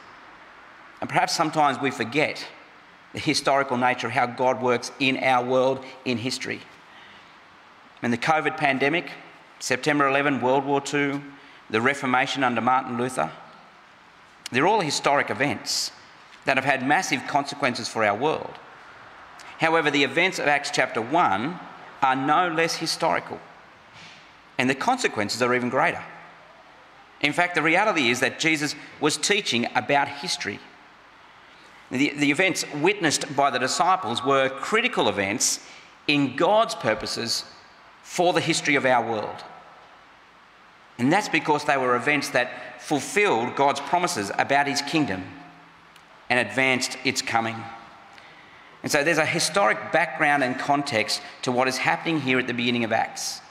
And 1.01 1.09
perhaps 1.09 1.35
sometimes 1.35 1.79
we 1.79 1.91
forget 1.91 2.45
the 3.13 3.19
historical 3.19 3.77
nature 3.77 4.07
of 4.07 4.13
how 4.13 4.25
God 4.25 4.61
works 4.61 4.91
in 4.99 5.17
our 5.17 5.43
world, 5.43 5.83
in 6.03 6.17
history. 6.17 6.61
And 8.01 8.11
the 8.11 8.17
COVID 8.17 8.57
pandemic, 8.57 9.09
September 9.59 10.07
11, 10.07 10.41
World 10.41 10.65
War 10.65 10.81
II, 10.93 11.21
the 11.69 11.81
Reformation 11.81 12.43
under 12.43 12.61
Martin 12.61 12.97
Luther, 12.97 13.31
they're 14.51 14.67
all 14.67 14.81
historic 14.81 15.29
events 15.29 15.91
that 16.45 16.57
have 16.57 16.65
had 16.65 16.87
massive 16.87 17.25
consequences 17.27 17.87
for 17.87 18.03
our 18.03 18.15
world. 18.15 18.53
However, 19.59 19.89
the 19.89 20.03
events 20.03 20.37
of 20.37 20.47
Acts 20.47 20.69
chapter 20.71 21.01
1 21.01 21.59
are 22.01 22.15
no 22.15 22.49
less 22.49 22.75
historical, 22.75 23.39
and 24.57 24.69
the 24.69 24.75
consequences 24.75 25.41
are 25.41 25.55
even 25.55 25.69
greater. 25.69 26.03
In 27.21 27.33
fact, 27.33 27.55
the 27.55 27.61
reality 27.61 28.09
is 28.09 28.19
that 28.19 28.39
Jesus 28.39 28.75
was 28.99 29.17
teaching 29.17 29.67
about 29.75 30.07
history. 30.07 30.59
The, 31.91 32.09
the 32.09 32.31
events 32.31 32.65
witnessed 32.75 33.35
by 33.35 33.49
the 33.51 33.59
disciples 33.59 34.23
were 34.23 34.49
critical 34.49 35.07
events 35.07 35.65
in 36.07 36.35
God's 36.35 36.75
purposes 36.75 37.45
for 38.03 38.33
the 38.33 38.41
history 38.41 38.75
of 38.75 38.85
our 38.85 39.07
world. 39.07 39.43
And 40.97 41.11
that's 41.11 41.29
because 41.29 41.65
they 41.65 41.77
were 41.77 41.95
events 41.95 42.29
that 42.29 42.81
fulfilled 42.81 43.55
God's 43.55 43.81
promises 43.81 44.31
about 44.37 44.67
his 44.67 44.81
kingdom 44.81 45.23
and 46.29 46.39
advanced 46.39 46.97
its 47.03 47.21
coming. 47.21 47.55
And 48.83 48.91
so 48.91 49.03
there's 49.03 49.17
a 49.17 49.25
historic 49.25 49.91
background 49.91 50.43
and 50.43 50.57
context 50.57 51.21
to 51.41 51.51
what 51.51 51.67
is 51.67 51.77
happening 51.77 52.21
here 52.21 52.39
at 52.39 52.47
the 52.47 52.53
beginning 52.53 52.83
of 52.83 52.91
Acts. 52.91 53.41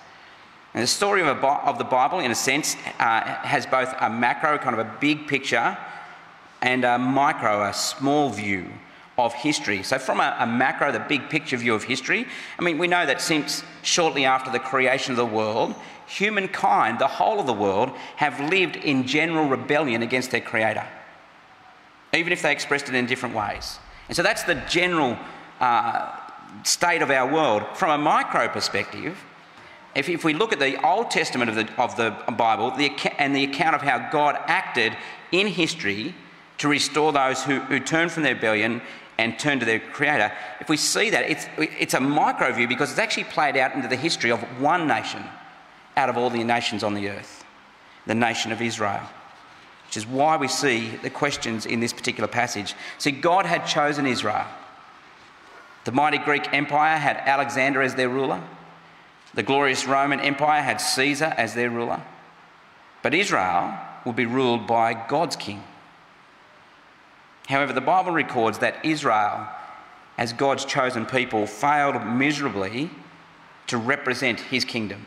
And 0.74 0.82
the 0.82 0.88
story 0.88 1.22
of, 1.22 1.44
of 1.44 1.78
the 1.78 1.84
Bible, 1.84 2.18
in 2.18 2.32
a 2.32 2.34
sense, 2.34 2.74
uh, 2.98 3.20
has 3.22 3.64
both 3.64 3.94
a 4.00 4.10
macro, 4.10 4.58
kind 4.58 4.78
of 4.78 4.84
a 4.84 4.90
big 5.00 5.28
picture, 5.28 5.78
and 6.62 6.84
a 6.84 6.98
micro, 6.98 7.62
a 7.62 7.72
small 7.72 8.30
view 8.30 8.68
of 9.16 9.32
history. 9.34 9.84
So, 9.84 9.98
from 9.98 10.18
a, 10.18 10.36
a, 10.40 10.46
macro, 10.46 10.90
the 10.90 10.98
big 10.98 11.30
picture 11.30 11.56
view 11.56 11.74
of 11.74 11.84
history, 11.84 12.26
I 12.58 12.62
mean, 12.62 12.78
we 12.78 12.88
know 12.88 13.06
that 13.06 13.20
since 13.20 13.62
shortly 13.82 14.24
after 14.24 14.50
the 14.50 14.58
creation 14.58 15.12
of 15.12 15.16
the 15.16 15.26
world, 15.26 15.76
humankind, 16.08 16.98
the 16.98 17.06
whole 17.06 17.38
of 17.38 17.46
the 17.46 17.52
world, 17.52 17.90
have 18.16 18.40
lived 18.50 18.74
in 18.74 19.06
general 19.06 19.48
rebellion 19.48 20.02
against 20.02 20.32
their 20.32 20.40
Creator, 20.40 20.84
even 22.12 22.32
if 22.32 22.42
they 22.42 22.50
expressed 22.50 22.88
it 22.88 22.96
in 22.96 23.06
different 23.06 23.36
ways. 23.36 23.78
And 24.08 24.16
so, 24.16 24.24
that's 24.24 24.42
the 24.42 24.56
general 24.68 25.16
uh, 25.60 26.16
state 26.64 27.02
of 27.02 27.12
our 27.12 27.32
world. 27.32 27.62
From 27.76 27.90
a 27.90 28.02
micro 28.02 28.48
perspective, 28.48 29.16
if, 29.94 30.08
if, 30.08 30.24
we 30.24 30.34
look 30.34 30.52
at 30.52 30.58
the 30.58 30.84
Old 30.84 31.10
Testament 31.10 31.50
of 31.50 31.56
the, 31.56 31.80
of 31.80 31.96
the 31.96 32.10
Bible 32.32 32.70
the, 32.72 32.90
and 33.18 33.34
the 33.34 33.44
account 33.44 33.74
of 33.74 33.82
how 33.82 34.10
God 34.10 34.38
acted 34.46 34.96
in 35.32 35.46
history 35.46 36.14
to 36.58 36.68
restore 36.68 37.12
those 37.12 37.42
who, 37.42 37.60
who 37.60 37.80
turned 37.80 38.12
from 38.12 38.22
their 38.22 38.34
rebellion 38.34 38.80
and 39.18 39.38
turned 39.38 39.60
to 39.60 39.66
their 39.66 39.78
Creator, 39.78 40.32
if 40.60 40.68
we 40.68 40.76
see 40.76 41.10
that, 41.10 41.30
it's, 41.30 41.46
it's 41.58 41.94
a 41.94 42.00
micro 42.00 42.52
view 42.52 42.66
because 42.66 42.90
it's 42.90 42.98
actually 42.98 43.24
played 43.24 43.56
out 43.56 43.74
into 43.74 43.88
the 43.88 43.96
history 43.96 44.30
of 44.30 44.40
one 44.60 44.88
nation 44.88 45.22
out 45.96 46.08
of 46.08 46.16
all 46.16 46.30
the 46.30 46.42
nations 46.42 46.82
on 46.82 46.94
the 46.94 47.08
earth, 47.08 47.44
the 48.06 48.14
nation 48.14 48.50
of 48.50 48.60
Israel. 48.60 49.02
Which 49.86 49.96
is 49.96 50.06
why 50.06 50.36
we 50.36 50.48
see 50.48 50.88
the 51.02 51.10
questions 51.10 51.66
in 51.66 51.78
this 51.78 51.92
particular 51.92 52.26
passage. 52.26 52.74
See, 52.98 53.12
God 53.12 53.46
had 53.46 53.66
chosen 53.66 54.06
Israel. 54.06 54.46
The 55.84 55.92
mighty 55.92 56.18
Greek 56.18 56.52
Empire 56.52 56.96
had 56.96 57.18
Alexander 57.18 57.80
as 57.82 57.94
their 57.94 58.08
ruler. 58.08 58.42
The 59.34 59.42
glorious 59.42 59.86
Roman 59.86 60.20
Empire 60.20 60.62
had 60.62 60.80
Caesar 60.80 61.34
as 61.36 61.54
their 61.54 61.70
ruler. 61.70 62.02
But 63.02 63.14
Israel 63.14 63.76
would 64.04 64.16
be 64.16 64.26
ruled 64.26 64.66
by 64.66 64.94
God's 64.94 65.36
king. 65.36 65.62
However, 67.48 67.72
the 67.72 67.80
Bible 67.80 68.12
records 68.12 68.58
that 68.60 68.84
Israel, 68.84 69.46
as 70.16 70.32
God's 70.32 70.64
chosen 70.64 71.04
people, 71.04 71.46
failed 71.46 72.06
miserably 72.06 72.90
to 73.66 73.76
represent 73.76 74.40
his 74.40 74.64
kingdom. 74.64 75.06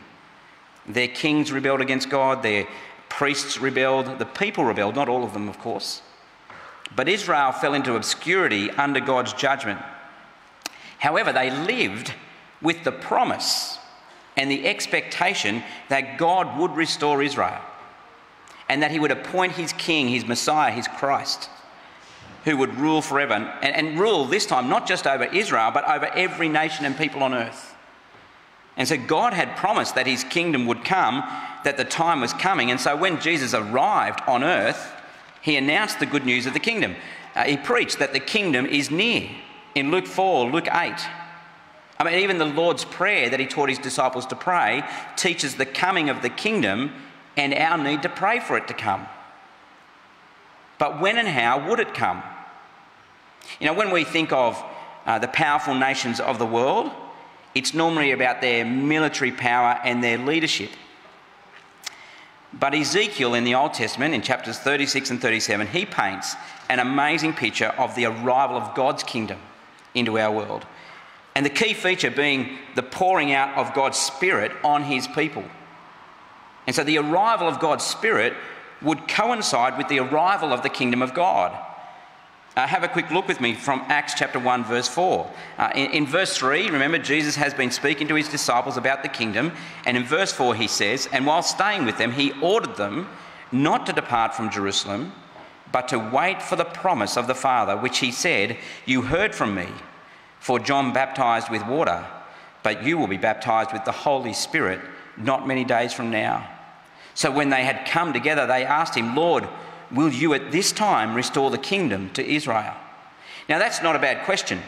Their 0.87 1.07
kings 1.07 1.51
rebelled 1.51 1.81
against 1.81 2.09
God, 2.09 2.43
their 2.43 2.67
priests 3.09 3.59
rebelled, 3.59 4.19
the 4.19 4.25
people 4.25 4.65
rebelled, 4.65 4.95
not 4.95 5.09
all 5.09 5.23
of 5.23 5.33
them, 5.33 5.49
of 5.49 5.59
course. 5.59 6.01
But 6.95 7.09
Israel 7.09 7.51
fell 7.51 7.73
into 7.73 7.95
obscurity 7.95 8.69
under 8.71 8.99
God's 8.99 9.33
judgment. 9.33 9.79
However, 10.99 11.33
they 11.33 11.49
lived 11.49 12.13
with 12.61 12.83
the 12.83 12.91
promise 12.91 13.76
and 14.37 14.49
the 14.49 14.65
expectation 14.65 15.63
that 15.89 16.17
God 16.17 16.57
would 16.57 16.71
restore 16.71 17.21
Israel 17.21 17.59
and 18.69 18.83
that 18.83 18.91
he 18.91 18.99
would 18.99 19.11
appoint 19.11 19.53
his 19.53 19.73
king, 19.73 20.07
his 20.07 20.25
Messiah, 20.25 20.71
his 20.71 20.87
Christ, 20.87 21.49
who 22.45 22.55
would 22.57 22.75
rule 22.75 23.01
forever 23.01 23.33
and, 23.33 23.75
and 23.75 23.99
rule 23.99 24.25
this 24.25 24.45
time 24.45 24.69
not 24.69 24.87
just 24.87 25.07
over 25.07 25.25
Israel, 25.25 25.71
but 25.73 25.89
over 25.89 26.05
every 26.07 26.47
nation 26.47 26.85
and 26.85 26.95
people 26.97 27.23
on 27.23 27.33
earth. 27.33 27.75
And 28.77 28.87
so 28.87 28.95
God 28.95 29.33
had 29.33 29.57
promised 29.57 29.95
that 29.95 30.05
his 30.05 30.23
kingdom 30.23 30.67
would 30.67 30.85
come, 30.85 31.23
that 31.63 31.77
the 31.77 31.83
time 31.83 32.21
was 32.21 32.31
coming. 32.33 32.69
And 32.69 32.79
so 32.79 32.95
when 32.95 33.19
Jesus 33.19 33.55
arrived 33.55 34.21
on 34.27 34.43
earth, 34.43 34.93
he 35.41 35.55
announced 35.55 35.99
the 35.99 36.05
good 36.05 36.25
news 36.25 36.45
of 36.45 36.53
the 36.53 36.59
kingdom. 36.59 36.95
Uh, 37.35 37.45
he 37.45 37.57
preached 37.57 37.99
that 37.99 38.13
the 38.13 38.19
kingdom 38.19 38.67
is 38.67 38.91
near 38.91 39.29
in 39.73 39.89
Luke 39.89 40.05
4, 40.05 40.51
Luke 40.51 40.67
8. 40.71 40.93
I 41.99 42.03
mean, 42.03 42.19
even 42.19 42.37
the 42.37 42.45
Lord's 42.45 42.85
Prayer 42.85 43.29
that 43.29 43.39
he 43.39 43.47
taught 43.47 43.69
his 43.69 43.79
disciples 43.79 44.25
to 44.27 44.35
pray 44.35 44.83
teaches 45.15 45.55
the 45.55 45.65
coming 45.65 46.09
of 46.09 46.21
the 46.21 46.29
kingdom 46.29 46.93
and 47.35 47.53
our 47.53 47.77
need 47.77 48.03
to 48.03 48.09
pray 48.09 48.39
for 48.39 48.57
it 48.57 48.67
to 48.67 48.73
come. 48.73 49.07
But 50.77 51.01
when 51.01 51.17
and 51.17 51.27
how 51.27 51.67
would 51.69 51.79
it 51.79 51.93
come? 51.93 52.21
You 53.59 53.67
know, 53.67 53.73
when 53.73 53.91
we 53.91 54.03
think 54.03 54.31
of 54.31 54.63
uh, 55.05 55.19
the 55.19 55.27
powerful 55.27 55.73
nations 55.73 56.19
of 56.19 56.37
the 56.37 56.45
world, 56.45 56.91
it's 57.55 57.73
normally 57.73 58.11
about 58.11 58.41
their 58.41 58.63
military 58.65 59.31
power 59.31 59.79
and 59.83 60.03
their 60.03 60.17
leadership. 60.17 60.69
But 62.53 62.73
Ezekiel 62.73 63.33
in 63.33 63.43
the 63.43 63.55
Old 63.55 63.73
Testament, 63.73 64.13
in 64.13 64.21
chapters 64.21 64.57
36 64.59 65.11
and 65.11 65.21
37, 65.21 65.67
he 65.67 65.85
paints 65.85 66.35
an 66.69 66.79
amazing 66.79 67.33
picture 67.33 67.73
of 67.77 67.95
the 67.95 68.05
arrival 68.05 68.57
of 68.57 68.75
God's 68.75 69.03
kingdom 69.03 69.39
into 69.93 70.19
our 70.19 70.31
world. 70.31 70.65
And 71.37 71.45
the 71.45 71.51
key 71.51 71.75
feature 71.75 72.09
being 72.09 72.57
the 72.73 72.81
pouring 72.81 73.31
out 73.31 73.55
of 73.59 73.75
God's 73.75 73.99
Spirit 73.99 74.51
on 74.63 74.81
his 74.81 75.07
people. 75.07 75.43
And 76.65 76.75
so 76.75 76.83
the 76.83 76.97
arrival 76.97 77.47
of 77.47 77.59
God's 77.59 77.83
Spirit 77.83 78.33
would 78.81 79.07
coincide 79.07 79.77
with 79.77 79.87
the 79.87 79.99
arrival 79.99 80.51
of 80.51 80.63
the 80.63 80.69
kingdom 80.69 81.03
of 81.03 81.13
God. 81.13 81.55
Uh, 82.55 82.65
have 82.65 82.81
a 82.81 82.87
quick 82.87 83.11
look 83.11 83.27
with 83.27 83.39
me 83.39 83.53
from 83.53 83.83
Acts 83.87 84.15
chapter 84.15 84.39
1, 84.39 84.63
verse 84.63 84.87
4. 84.87 85.31
Uh, 85.59 85.69
in, 85.75 85.91
in, 85.91 86.05
verse 86.07 86.35
3, 86.35 86.71
remember, 86.71 86.97
Jesus 86.97 87.35
has 87.35 87.53
been 87.53 87.69
speaking 87.69 88.07
to 88.07 88.15
his 88.15 88.29
disciples 88.29 88.75
about 88.75 89.03
the 89.03 89.09
kingdom. 89.09 89.51
And 89.85 89.95
in 89.95 90.05
verse 90.05 90.33
4, 90.33 90.55
he 90.55 90.67
says, 90.67 91.07
And 91.11 91.27
while 91.27 91.43
staying 91.43 91.85
with 91.85 91.99
them, 91.99 92.13
he 92.13 92.33
ordered 92.41 92.77
them 92.77 93.07
not 93.51 93.85
to 93.85 93.93
depart 93.93 94.33
from 94.33 94.49
Jerusalem, 94.49 95.13
but 95.71 95.87
to 95.89 95.99
wait 95.99 96.41
for 96.41 96.55
the 96.55 96.65
promise 96.65 97.15
of 97.15 97.27
the 97.27 97.35
Father, 97.35 97.77
which 97.77 97.99
he 97.99 98.11
said, 98.11 98.57
You 98.87 99.03
heard 99.03 99.35
from 99.35 99.53
me. 99.53 99.67
For 100.39 100.59
John 100.59 100.93
baptized 100.93 101.49
with 101.49 101.65
water, 101.65 102.05
but 102.63 102.83
you 102.83 102.97
will 102.97 103.07
be 103.07 103.17
baptized 103.17 103.73
with 103.73 103.85
the 103.85 103.91
Holy 103.91 104.33
Spirit 104.33 104.79
not 105.17 105.47
many 105.47 105.63
days 105.63 105.93
from 105.93 106.11
now. 106.11 106.47
So 107.13 107.31
when 107.31 107.49
they 107.49 107.63
had 107.63 107.87
come 107.87 108.13
together, 108.13 108.45
they 108.45 108.63
asked 108.63 108.95
him, 108.95 109.15
Lord, 109.15 109.47
will 109.91 110.11
you 110.11 110.33
at 110.33 110.51
this 110.51 110.71
time 110.71 111.15
restore 111.15 111.49
the 111.49 111.57
kingdom 111.57 112.11
to 112.11 112.23
Israel? 112.23 112.75
Now, 113.49 113.59
that's 113.59 113.81
not 113.81 113.95
a 113.95 113.99
bad 113.99 114.25
question. 114.25 114.59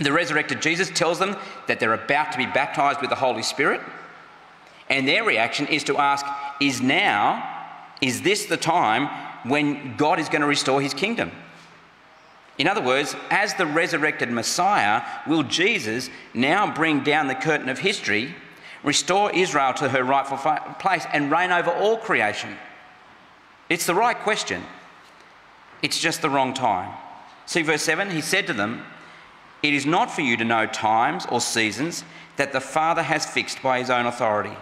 The 0.00 0.12
resurrected 0.12 0.62
Jesus 0.62 0.90
tells 0.90 1.18
them 1.18 1.36
that 1.66 1.78
they're 1.78 1.94
about 1.94 2.32
to 2.32 2.38
be 2.38 2.46
baptized 2.46 3.00
with 3.00 3.10
the 3.10 3.16
Holy 3.16 3.42
Spirit, 3.42 3.80
and 4.88 5.06
their 5.06 5.24
reaction 5.24 5.66
is 5.68 5.84
to 5.84 5.98
ask, 5.98 6.26
Is 6.60 6.80
now, 6.80 7.68
is 8.00 8.22
this 8.22 8.46
the 8.46 8.56
time 8.56 9.08
when 9.48 9.96
God 9.96 10.18
is 10.18 10.28
going 10.28 10.40
to 10.40 10.46
restore 10.46 10.80
his 10.80 10.94
kingdom? 10.94 11.30
In 12.60 12.66
other 12.66 12.82
words, 12.82 13.16
as 13.30 13.54
the 13.54 13.64
resurrected 13.64 14.30
Messiah, 14.30 15.00
will 15.26 15.44
Jesus 15.44 16.10
now 16.34 16.70
bring 16.70 17.02
down 17.02 17.26
the 17.26 17.34
curtain 17.34 17.70
of 17.70 17.78
history, 17.78 18.34
restore 18.82 19.30
Israel 19.32 19.72
to 19.72 19.88
her 19.88 20.04
rightful 20.04 20.36
place, 20.78 21.06
and 21.14 21.30
reign 21.30 21.52
over 21.52 21.70
all 21.70 21.96
creation? 21.96 22.58
It's 23.70 23.86
the 23.86 23.94
right 23.94 24.18
question. 24.18 24.62
It's 25.80 25.98
just 25.98 26.20
the 26.20 26.28
wrong 26.28 26.52
time. 26.52 26.94
See 27.46 27.62
verse 27.62 27.80
7 27.80 28.10
He 28.10 28.20
said 28.20 28.46
to 28.48 28.52
them, 28.52 28.84
It 29.62 29.72
is 29.72 29.86
not 29.86 30.10
for 30.10 30.20
you 30.20 30.36
to 30.36 30.44
know 30.44 30.66
times 30.66 31.24
or 31.30 31.40
seasons 31.40 32.04
that 32.36 32.52
the 32.52 32.60
Father 32.60 33.02
has 33.02 33.24
fixed 33.24 33.62
by 33.62 33.78
his 33.78 33.88
own 33.88 34.04
authority. 34.04 34.54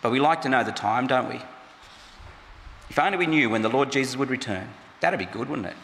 But 0.00 0.12
we 0.12 0.18
like 0.18 0.40
to 0.42 0.48
know 0.48 0.64
the 0.64 0.72
time, 0.72 1.08
don't 1.08 1.28
we? 1.28 1.42
If 2.88 2.98
only 2.98 3.18
we 3.18 3.26
knew 3.26 3.50
when 3.50 3.60
the 3.60 3.68
Lord 3.68 3.92
Jesus 3.92 4.16
would 4.16 4.30
return. 4.30 4.70
That'd 5.00 5.18
be 5.18 5.26
good, 5.26 5.50
wouldn't 5.50 5.68
it? 5.68 5.76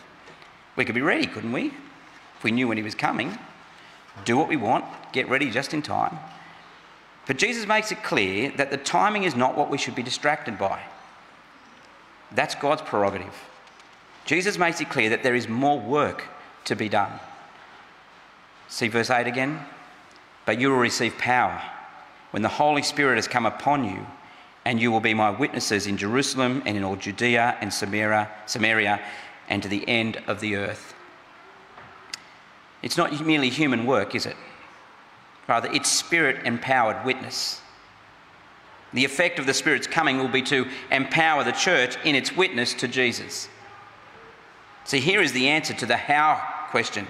We 0.76 0.84
could 0.84 0.94
be 0.94 1.02
ready, 1.02 1.26
couldn't 1.26 1.52
we? 1.52 1.66
If 2.36 2.44
we 2.44 2.50
knew 2.50 2.68
when 2.68 2.76
he 2.76 2.82
was 2.82 2.94
coming, 2.94 3.38
do 4.24 4.36
what 4.36 4.48
we 4.48 4.56
want, 4.56 4.84
get 5.12 5.28
ready 5.28 5.50
just 5.50 5.74
in 5.74 5.82
time. 5.82 6.18
But 7.26 7.38
Jesus 7.38 7.66
makes 7.66 7.92
it 7.92 8.02
clear 8.02 8.50
that 8.56 8.70
the 8.70 8.76
timing 8.76 9.24
is 9.24 9.36
not 9.36 9.56
what 9.56 9.70
we 9.70 9.78
should 9.78 9.94
be 9.94 10.02
distracted 10.02 10.58
by. 10.58 10.80
That's 12.32 12.54
God's 12.54 12.82
prerogative. 12.82 13.34
Jesus 14.24 14.58
makes 14.58 14.80
it 14.80 14.88
clear 14.88 15.10
that 15.10 15.22
there 15.22 15.34
is 15.34 15.48
more 15.48 15.78
work 15.78 16.24
to 16.64 16.74
be 16.74 16.88
done. 16.88 17.12
See 18.68 18.88
verse 18.88 19.10
8 19.10 19.26
again? 19.26 19.60
But 20.46 20.60
you 20.60 20.70
will 20.70 20.78
receive 20.78 21.16
power 21.18 21.62
when 22.30 22.42
the 22.42 22.48
Holy 22.48 22.82
Spirit 22.82 23.16
has 23.16 23.28
come 23.28 23.46
upon 23.46 23.84
you, 23.84 24.06
and 24.64 24.80
you 24.80 24.90
will 24.90 25.00
be 25.00 25.14
my 25.14 25.30
witnesses 25.30 25.86
in 25.86 25.96
Jerusalem 25.96 26.62
and 26.64 26.76
in 26.76 26.84
all 26.84 26.96
Judea 26.96 27.56
and 27.60 27.72
Samaria, 27.72 28.30
Samaria 28.46 29.00
and 29.48 29.62
to 29.62 29.68
the 29.68 29.86
end 29.88 30.22
of 30.26 30.40
the 30.40 30.56
earth. 30.56 30.94
It's 32.82 32.96
not 32.96 33.24
merely 33.24 33.48
human 33.48 33.86
work, 33.86 34.14
is 34.14 34.26
it? 34.26 34.36
Rather, 35.48 35.70
it's 35.72 35.88
spirit 35.88 36.44
empowered 36.44 37.04
witness. 37.04 37.60
The 38.92 39.04
effect 39.04 39.38
of 39.38 39.46
the 39.46 39.54
Spirit's 39.54 39.86
coming 39.86 40.18
will 40.18 40.28
be 40.28 40.42
to 40.42 40.66
empower 40.90 41.44
the 41.44 41.52
church 41.52 41.96
in 42.04 42.14
its 42.14 42.36
witness 42.36 42.74
to 42.74 42.88
Jesus. 42.88 43.48
See, 44.84 45.00
here 45.00 45.22
is 45.22 45.32
the 45.32 45.48
answer 45.48 45.72
to 45.74 45.86
the 45.86 45.96
how 45.96 46.42
question. 46.70 47.06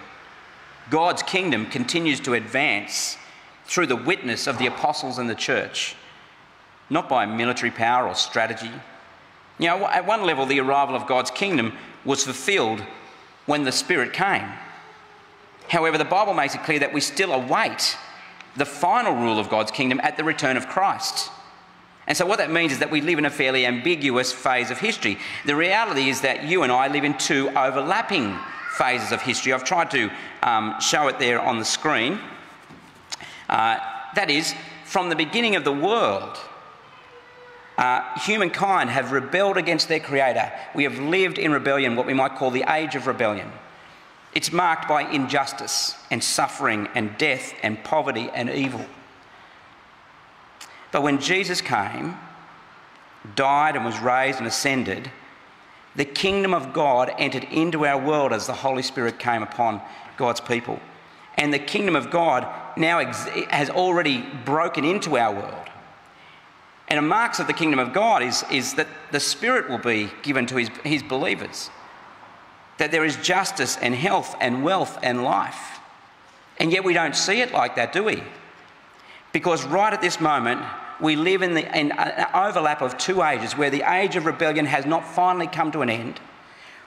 God's 0.90 1.22
kingdom 1.22 1.66
continues 1.66 2.20
to 2.20 2.34
advance 2.34 3.16
through 3.64 3.86
the 3.86 3.96
witness 3.96 4.46
of 4.46 4.58
the 4.58 4.66
apostles 4.66 5.18
and 5.18 5.28
the 5.28 5.34
church, 5.34 5.96
not 6.90 7.08
by 7.08 7.26
military 7.26 7.70
power 7.70 8.06
or 8.06 8.14
strategy. 8.14 8.70
You 9.58 9.68
know, 9.68 9.86
at 9.86 10.06
one 10.06 10.22
level, 10.22 10.46
the 10.46 10.60
arrival 10.60 10.94
of 10.94 11.06
God's 11.06 11.30
kingdom 11.30 11.76
was 12.04 12.24
fulfilled 12.24 12.82
when 13.46 13.64
the 13.64 13.72
Spirit 13.72 14.12
came. 14.12 14.48
However, 15.68 15.98
the 15.98 16.04
Bible 16.04 16.34
makes 16.34 16.54
it 16.54 16.62
clear 16.64 16.78
that 16.80 16.92
we 16.92 17.00
still 17.00 17.32
await 17.32 17.96
the 18.56 18.66
final 18.66 19.14
rule 19.14 19.38
of 19.38 19.48
God's 19.48 19.70
kingdom 19.70 20.00
at 20.02 20.16
the 20.16 20.24
return 20.24 20.56
of 20.56 20.68
Christ. 20.68 21.30
And 22.06 22.16
so, 22.16 22.26
what 22.26 22.38
that 22.38 22.50
means 22.50 22.72
is 22.72 22.80
that 22.80 22.90
we 22.90 23.00
live 23.00 23.18
in 23.18 23.24
a 23.24 23.30
fairly 23.30 23.64
ambiguous 23.64 24.32
phase 24.32 24.70
of 24.70 24.78
history. 24.78 25.18
The 25.46 25.54
reality 25.54 26.08
is 26.08 26.20
that 26.22 26.44
you 26.44 26.62
and 26.64 26.72
I 26.72 26.88
live 26.88 27.04
in 27.04 27.16
two 27.16 27.48
overlapping 27.50 28.36
phases 28.76 29.12
of 29.12 29.22
history. 29.22 29.52
I've 29.52 29.64
tried 29.64 29.90
to 29.92 30.10
um, 30.42 30.80
show 30.80 31.06
it 31.08 31.18
there 31.18 31.40
on 31.40 31.58
the 31.58 31.64
screen. 31.64 32.18
Uh, 33.48 33.78
that 34.14 34.30
is, 34.30 34.54
from 34.84 35.08
the 35.08 35.16
beginning 35.16 35.56
of 35.56 35.64
the 35.64 35.72
world, 35.72 36.38
uh, 37.78 38.18
humankind 38.20 38.90
have 38.90 39.12
rebelled 39.12 39.56
against 39.56 39.88
their 39.88 40.00
Creator. 40.00 40.52
We 40.74 40.84
have 40.84 40.98
lived 40.98 41.38
in 41.38 41.52
rebellion, 41.52 41.96
what 41.96 42.06
we 42.06 42.14
might 42.14 42.36
call 42.36 42.50
the 42.50 42.64
age 42.68 42.94
of 42.94 43.06
rebellion. 43.06 43.50
It's 44.34 44.52
marked 44.52 44.88
by 44.88 45.02
injustice 45.02 45.96
and 46.10 46.22
suffering 46.22 46.88
and 46.94 47.16
death 47.18 47.54
and 47.62 47.82
poverty 47.84 48.30
and 48.34 48.48
evil. 48.50 48.84
But 50.90 51.02
when 51.02 51.20
Jesus 51.20 51.60
came, 51.60 52.16
died 53.34 53.76
and 53.76 53.84
was 53.84 53.98
raised 54.00 54.38
and 54.38 54.46
ascended, 54.46 55.10
the 55.94 56.04
kingdom 56.04 56.54
of 56.54 56.72
God 56.72 57.12
entered 57.18 57.44
into 57.44 57.86
our 57.86 57.98
world 57.98 58.32
as 58.32 58.46
the 58.46 58.52
Holy 58.52 58.82
Spirit 58.82 59.18
came 59.18 59.42
upon 59.42 59.80
God's 60.16 60.40
people. 60.40 60.80
And 61.36 61.52
the 61.52 61.58
kingdom 61.58 61.96
of 61.96 62.10
God 62.10 62.46
now 62.76 63.04
has 63.04 63.70
already 63.70 64.24
broken 64.44 64.84
into 64.84 65.16
our 65.16 65.34
world. 65.34 65.68
And 66.92 66.98
a 66.98 67.02
marks 67.02 67.38
of 67.40 67.46
the 67.46 67.54
kingdom 67.54 67.78
of 67.78 67.94
God 67.94 68.22
is, 68.22 68.44
is 68.50 68.74
that 68.74 68.86
the 69.12 69.18
Spirit 69.18 69.70
will 69.70 69.78
be 69.78 70.10
given 70.20 70.44
to 70.48 70.56
his, 70.56 70.68
his 70.84 71.02
believers, 71.02 71.70
that 72.76 72.90
there 72.90 73.02
is 73.02 73.16
justice 73.16 73.78
and 73.78 73.94
health 73.94 74.36
and 74.42 74.62
wealth 74.62 74.98
and 75.02 75.24
life. 75.24 75.80
And 76.58 76.70
yet 76.70 76.84
we 76.84 76.92
don't 76.92 77.16
see 77.16 77.40
it 77.40 77.50
like 77.50 77.76
that, 77.76 77.94
do 77.94 78.04
we? 78.04 78.22
Because 79.32 79.64
right 79.64 79.90
at 79.90 80.02
this 80.02 80.20
moment, 80.20 80.60
we 81.00 81.16
live 81.16 81.40
in, 81.40 81.54
the, 81.54 81.62
in 81.74 81.92
an 81.92 82.26
overlap 82.34 82.82
of 82.82 82.98
two 82.98 83.22
ages 83.22 83.56
where 83.56 83.70
the 83.70 83.90
age 83.90 84.14
of 84.14 84.26
rebellion 84.26 84.66
has 84.66 84.84
not 84.84 85.08
finally 85.08 85.46
come 85.46 85.72
to 85.72 85.80
an 85.80 85.88
end, 85.88 86.20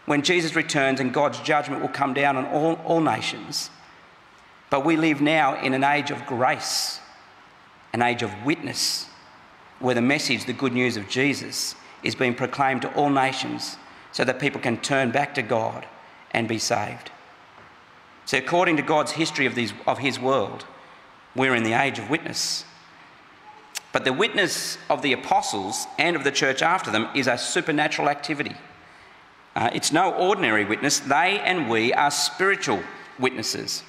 when 0.06 0.22
Jesus 0.22 0.56
returns 0.56 1.00
and 1.00 1.16
God's 1.16 1.40
judgment 1.40 1.82
will 1.82 1.90
come 1.90 2.14
down 2.14 2.38
on 2.38 2.46
all, 2.46 2.76
all 2.86 3.02
nations. 3.02 3.72
But 4.70 4.86
we 4.86 4.98
live 4.98 5.20
now 5.20 5.60
in 5.60 5.74
an 5.74 5.84
age 5.84 6.12
of 6.12 6.28
grace, 6.28 7.00
an 7.92 8.04
age 8.04 8.22
of 8.22 8.32
witness, 8.46 9.08
where 9.80 9.96
the 9.96 10.02
message, 10.02 10.46
the 10.46 10.54
good 10.54 10.74
news 10.74 10.98
of 10.98 11.10
Jesus, 11.10 11.76
is 12.04 12.16
being 12.16 12.36
proclaimed 12.36 12.84
to 12.84 12.94
all 12.94 13.10
nations 13.10 13.78
so 14.12 14.24
that 14.24 14.40
people 14.40 14.62
can 14.62 14.78
turn 14.78 15.12
back 15.12 15.36
to 15.36 15.42
God 15.42 15.86
and 16.32 16.48
be 16.48 16.60
saved. 16.60 17.12
So, 18.26 18.38
according 18.38 18.78
to 18.78 18.84
God's 18.84 19.12
history 19.12 19.46
of, 19.46 19.56
these, 19.56 19.74
of 19.86 20.00
His 20.00 20.20
world, 20.20 20.66
we're 21.36 21.56
in 21.56 21.64
the 21.64 21.74
age 21.74 22.00
of 22.00 22.10
witness. 22.10 22.64
But 23.92 24.04
the 24.04 24.14
witness 24.14 24.78
of 24.90 25.02
the 25.02 25.14
apostles 25.14 25.88
and 25.98 26.16
of 26.16 26.24
the 26.24 26.32
church 26.32 26.62
after 26.62 26.92
them 26.92 27.08
is 27.16 27.28
a 27.28 27.38
supernatural 27.38 28.10
activity. 28.10 28.56
Uh, 29.56 29.70
it's 29.74 29.94
no 29.94 30.14
ordinary 30.14 30.66
witness. 30.66 31.00
They 31.00 31.40
and 31.40 31.70
we 31.70 31.94
are 31.94 32.12
spiritual 32.12 32.82
witnesses. 33.18 33.84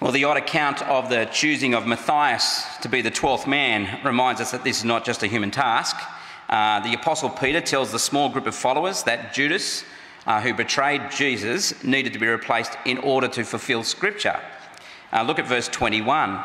Well, 0.00 0.10
the 0.12 0.24
odd 0.24 0.36
account 0.36 0.82
of 0.82 1.08
the 1.08 1.26
choosing 1.26 1.72
of 1.72 1.86
Matthias 1.86 2.64
to 2.82 2.88
be 2.88 3.00
the 3.00 3.12
12th 3.12 3.46
man 3.46 4.00
reminds 4.04 4.40
us 4.40 4.50
that 4.50 4.64
this 4.64 4.78
is 4.78 4.84
not 4.84 5.04
just 5.04 5.22
a 5.22 5.28
human 5.28 5.52
task. 5.52 5.96
Uh, 6.48 6.80
the 6.80 6.94
Apostle 6.94 7.30
Peter 7.30 7.60
tells 7.60 7.92
the 7.92 7.98
small 7.98 8.28
group 8.28 8.46
of 8.46 8.56
followers 8.56 9.04
that 9.04 9.32
Judas, 9.32 9.84
uh, 10.26 10.40
who 10.40 10.52
betrayed 10.52 11.10
Jesus, 11.12 11.82
needed 11.84 12.12
to 12.12 12.18
be 12.18 12.26
replaced 12.26 12.76
in 12.84 12.98
order 12.98 13.28
to 13.28 13.44
fulfill 13.44 13.84
Scripture. 13.84 14.40
Uh, 15.12 15.22
look 15.22 15.38
at 15.38 15.46
verse 15.46 15.68
21. 15.68 16.42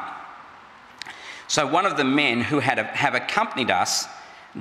So, 1.48 1.66
one 1.66 1.88
of 1.88 1.98
the 1.98 2.06
men 2.06 2.42
who 2.42 2.60
had 2.60 2.78
have 2.78 3.16
accompanied 3.16 3.72
us 3.72 4.06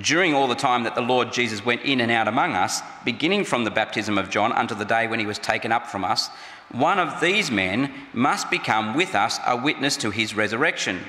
during 0.01 0.35
all 0.35 0.49
the 0.49 0.55
time 0.55 0.85
that 0.85 0.95
the 0.95 1.03
Lord 1.03 1.33
Jesus 1.33 1.65
went 1.65 1.83
in 1.83 2.01
and 2.01 2.11
out 2.11 2.27
among 2.27 2.55
us, 2.55 2.81
beginning 3.05 3.45
from 3.45 3.65
the 3.65 3.71
baptism 3.71 4.19
of 4.19 4.31
John 4.31 4.53
unto 4.53 4.75
the 4.75 4.85
day 4.85 5.07
when 5.07 5.21
he 5.21 5.27
was 5.27 5.39
taken 5.39 5.73
up 5.73 5.87
from 5.87 6.05
us, 6.05 6.31
one 6.71 6.99
of 6.99 7.21
these 7.21 7.51
men 7.51 7.93
must 8.13 8.51
become 8.51 8.95
with 8.95 9.15
us 9.15 9.39
a 9.47 9.57
witness 9.57 9.97
to 9.99 10.11
his 10.11 10.35
resurrection. 10.35 11.01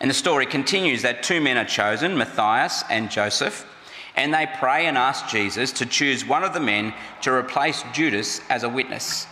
And 0.00 0.10
the 0.10 0.14
story 0.14 0.46
continues 0.46 1.02
that 1.02 1.22
two 1.22 1.40
men 1.40 1.56
are 1.56 1.64
chosen, 1.64 2.18
Matthias 2.18 2.82
and 2.90 3.10
Joseph, 3.10 3.64
and 4.16 4.34
they 4.34 4.48
pray 4.58 4.86
and 4.86 4.98
ask 4.98 5.28
Jesus 5.28 5.72
to 5.72 5.86
choose 5.86 6.26
one 6.26 6.44
of 6.44 6.52
the 6.52 6.60
men 6.60 6.94
to 7.22 7.32
replace 7.32 7.84
Judas 7.92 8.40
as 8.48 8.62
a 8.62 8.68
witness. 8.68 9.26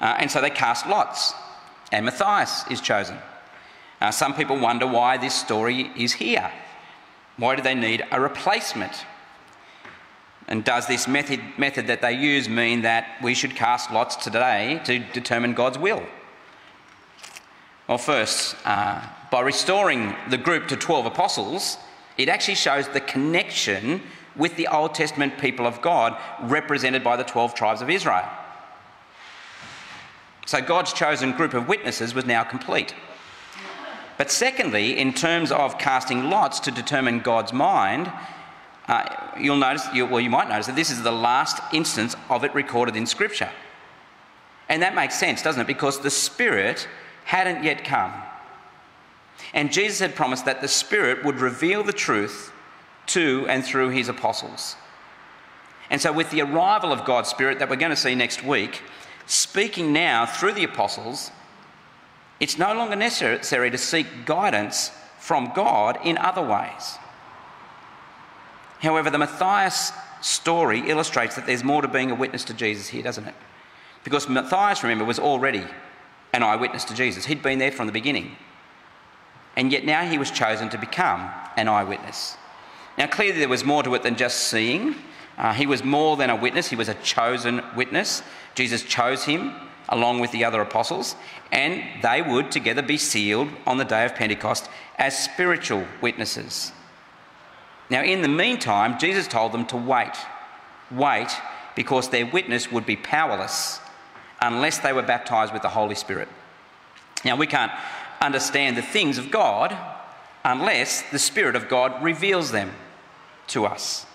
Uh, 0.00 0.16
and 0.18 0.30
so 0.30 0.40
they 0.40 0.50
cast 0.50 0.86
lots, 0.86 1.32
and 1.92 2.04
Matthias 2.04 2.64
is 2.70 2.80
chosen. 2.80 3.18
Uh, 4.00 4.10
some 4.10 4.34
people 4.34 4.58
wonder 4.58 4.86
why 4.86 5.16
this 5.16 5.34
story 5.34 5.90
is 5.96 6.12
here. 6.12 6.50
Why 7.36 7.56
do 7.56 7.62
they 7.62 7.74
need 7.74 8.04
a 8.10 8.20
replacement? 8.20 8.92
And 10.48 10.64
does 10.64 10.86
this 10.86 11.06
method, 11.06 11.40
method 11.58 11.86
that 11.88 12.00
they 12.00 12.14
use 12.14 12.48
mean 12.48 12.82
that 12.82 13.18
we 13.22 13.34
should 13.34 13.54
cast 13.54 13.92
lots 13.92 14.16
today 14.16 14.80
to 14.84 14.98
determine 14.98 15.52
God's 15.52 15.78
will? 15.78 16.02
Well, 17.86 17.98
first, 17.98 18.56
uh, 18.64 19.06
by 19.30 19.42
restoring 19.42 20.16
the 20.30 20.38
group 20.38 20.68
to 20.68 20.76
12 20.76 21.06
apostles, 21.06 21.76
it 22.16 22.28
actually 22.30 22.54
shows 22.54 22.88
the 22.88 23.00
connection 23.00 24.02
with 24.36 24.56
the 24.56 24.68
Old 24.68 24.94
Testament 24.94 25.38
people 25.38 25.66
of 25.66 25.82
God 25.82 26.16
represented 26.42 27.04
by 27.04 27.16
the 27.16 27.24
12 27.24 27.54
tribes 27.54 27.82
of 27.82 27.90
Israel. 27.90 28.28
So 30.46 30.62
God's 30.62 30.94
chosen 30.94 31.32
group 31.32 31.52
of 31.52 31.68
witnesses 31.68 32.14
was 32.14 32.24
now 32.24 32.42
complete. 32.42 32.94
But 34.16 34.30
secondly, 34.30 34.98
in 34.98 35.12
terms 35.12 35.52
of 35.52 35.78
casting 35.78 36.30
lots 36.30 36.58
to 36.60 36.70
determine 36.70 37.20
God's 37.20 37.52
mind, 37.52 38.10
uh, 38.88 39.04
you'll 39.38 39.56
notice, 39.56 39.86
you, 39.92 40.06
well, 40.06 40.20
you 40.20 40.30
might 40.30 40.48
notice 40.48 40.66
that 40.66 40.76
this 40.76 40.90
is 40.90 41.02
the 41.02 41.12
last 41.12 41.60
instance 41.72 42.16
of 42.30 42.42
it 42.42 42.54
recorded 42.54 42.96
in 42.96 43.06
Scripture. 43.06 43.50
And 44.68 44.82
that 44.82 44.94
makes 44.94 45.18
sense, 45.18 45.42
doesn't 45.42 45.60
it? 45.60 45.66
Because 45.66 46.00
the 46.00 46.10
Spirit 46.10 46.88
hadn't 47.24 47.62
yet 47.62 47.84
come. 47.84 48.12
And 49.52 49.72
Jesus 49.72 49.98
had 49.98 50.14
promised 50.14 50.46
that 50.46 50.62
the 50.62 50.68
Spirit 50.68 51.24
would 51.24 51.36
reveal 51.36 51.82
the 51.82 51.92
truth 51.92 52.52
to 53.08 53.46
and 53.48 53.64
through 53.64 53.90
his 53.90 54.08
apostles. 54.08 54.76
And 55.90 56.00
so, 56.00 56.12
with 56.12 56.30
the 56.30 56.42
arrival 56.42 56.92
of 56.92 57.04
God's 57.04 57.30
Spirit 57.30 57.58
that 57.58 57.70
we're 57.70 57.76
going 57.76 57.90
to 57.90 57.96
see 57.96 58.14
next 58.14 58.44
week, 58.44 58.82
speaking 59.26 59.92
now 59.92 60.26
through 60.26 60.52
the 60.52 60.64
apostles, 60.64 61.30
it's 62.40 62.58
no 62.58 62.74
longer 62.74 62.96
necessary 62.96 63.70
to 63.70 63.78
seek 63.78 64.26
guidance 64.26 64.90
from 65.18 65.52
God 65.54 65.98
in 66.04 66.18
other 66.18 66.42
ways. 66.42 66.98
However, 68.80 69.10
the 69.10 69.18
Matthias 69.18 69.92
story 70.20 70.88
illustrates 70.88 71.36
that 71.36 71.46
there's 71.46 71.64
more 71.64 71.82
to 71.82 71.88
being 71.88 72.10
a 72.10 72.14
witness 72.14 72.44
to 72.44 72.54
Jesus 72.54 72.88
here, 72.88 73.02
doesn't 73.02 73.26
it? 73.26 73.34
Because 74.04 74.28
Matthias, 74.28 74.82
remember, 74.82 75.04
was 75.04 75.18
already 75.18 75.64
an 76.32 76.42
eyewitness 76.42 76.84
to 76.84 76.94
Jesus. 76.94 77.24
He'd 77.24 77.42
been 77.42 77.58
there 77.58 77.72
from 77.72 77.86
the 77.86 77.92
beginning. 77.92 78.36
And 79.56 79.72
yet 79.72 79.84
now 79.84 80.08
he 80.08 80.18
was 80.18 80.30
chosen 80.30 80.68
to 80.70 80.78
become 80.78 81.30
an 81.56 81.68
eyewitness. 81.68 82.36
Now, 82.96 83.06
clearly, 83.06 83.38
there 83.40 83.48
was 83.48 83.64
more 83.64 83.82
to 83.82 83.94
it 83.94 84.02
than 84.02 84.16
just 84.16 84.48
seeing. 84.48 84.94
Uh, 85.36 85.52
he 85.52 85.66
was 85.66 85.84
more 85.84 86.16
than 86.16 86.30
a 86.30 86.36
witness, 86.36 86.68
he 86.68 86.76
was 86.76 86.88
a 86.88 86.94
chosen 86.94 87.62
witness. 87.76 88.22
Jesus 88.54 88.82
chose 88.82 89.24
him 89.24 89.52
along 89.88 90.20
with 90.20 90.30
the 90.32 90.44
other 90.44 90.60
apostles, 90.60 91.16
and 91.50 91.82
they 92.02 92.20
would 92.20 92.50
together 92.50 92.82
be 92.82 92.98
sealed 92.98 93.48
on 93.66 93.78
the 93.78 93.84
day 93.84 94.04
of 94.04 94.14
Pentecost 94.14 94.68
as 94.96 95.18
spiritual 95.18 95.84
witnesses. 96.02 96.72
Now, 97.90 98.02
in 98.02 98.22
the 98.22 98.28
meantime, 98.28 98.98
Jesus 98.98 99.26
told 99.26 99.52
them 99.52 99.66
to 99.66 99.76
wait. 99.76 100.16
Wait, 100.90 101.28
because 101.74 102.10
their 102.10 102.26
witness 102.26 102.70
would 102.70 102.86
be 102.86 102.96
powerless 102.96 103.80
unless 104.40 104.78
they 104.78 104.92
were 104.92 105.02
baptized 105.02 105.52
with 105.52 105.62
the 105.62 105.68
Holy 105.68 105.94
Spirit. 105.94 106.28
Now, 107.24 107.36
we 107.36 107.46
can't 107.46 107.72
understand 108.20 108.76
the 108.76 108.82
things 108.82 109.18
of 109.18 109.30
God 109.30 109.76
unless 110.44 111.02
the 111.10 111.18
Spirit 111.18 111.56
of 111.56 111.68
God 111.68 112.02
reveals 112.02 112.52
them 112.52 112.72
to 113.48 113.66
us, 113.66 114.06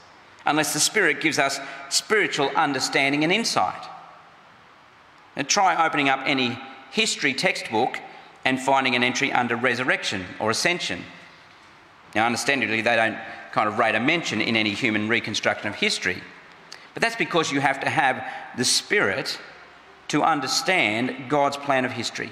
unless 0.46 0.74
the 0.74 0.80
Spirit 0.80 1.22
gives 1.22 1.40
us 1.40 1.60
spiritual 1.90 2.50
understanding 2.56 3.24
and 3.24 3.34
insight. 3.34 3.90
And 5.36 5.48
try 5.50 5.86
opening 5.86 6.10
up 6.10 6.22
any 6.26 6.60
history 6.92 7.34
textbook 7.34 7.98
and 8.46 8.60
finding 8.60 8.96
an 8.96 9.04
entry 9.04 9.32
under 9.32 9.56
resurrection 9.56 10.26
or 10.40 10.52
ascension. 10.52 11.04
Now, 12.14 12.28
understandably, 12.28 12.82
they 12.82 12.96
don't 12.96 13.18
kind 13.54 13.70
of 13.70 13.78
rate 13.78 13.94
a 13.94 14.00
mention 14.00 14.42
in 14.42 14.56
any 14.56 14.74
human 14.74 15.08
reconstruction 15.08 15.68
of 15.68 15.76
history. 15.76 16.18
But 16.96 17.02
that's 17.02 17.16
because 17.16 17.52
you 17.52 17.62
have 17.62 17.80
to 17.82 17.90
have 17.90 18.26
the 18.58 18.66
Spirit 18.66 19.40
to 20.10 20.24
understand 20.24 21.30
God's 21.30 21.56
plan 21.56 21.86
of 21.86 21.92
history. 21.92 22.32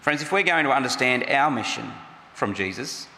Friends, 0.00 0.22
if 0.22 0.30
we're 0.30 0.44
going 0.44 0.64
to 0.64 0.72
understand 0.72 1.24
our 1.28 1.50
mission 1.50 1.90
from 2.32 2.54
Jesus, 2.54 3.08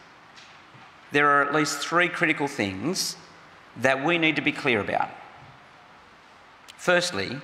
there 1.13 1.29
are 1.29 1.47
at 1.47 1.55
least 1.55 1.79
three 1.79 2.09
critical 2.09 2.49
things 2.49 3.17
that 3.77 4.03
we 4.03 4.17
need 4.17 4.37
to 4.37 4.43
be 4.43 4.53
clear 4.53 4.81
about. 4.81 5.11
Firstly, 6.79 7.41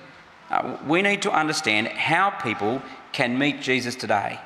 uh, 0.49 0.77
we 0.87 1.03
need 1.03 1.21
to 1.21 1.31
understand 1.31 1.89
how 1.89 2.31
people 2.31 2.81
can 3.11 3.37
meet 3.37 3.61
Jesus 3.61 3.95
today. 3.95 4.39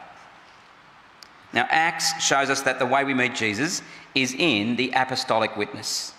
Now, 1.54 1.66
Acts 1.70 2.22
shows 2.24 2.50
us 2.50 2.62
that 2.62 2.80
the 2.80 2.86
way 2.86 3.04
we 3.04 3.14
meet 3.14 3.36
Jesus 3.36 3.82
is 4.14 4.34
in 4.38 4.76
the 4.76 4.92
apostolic 4.94 5.56
witness. 5.56 6.14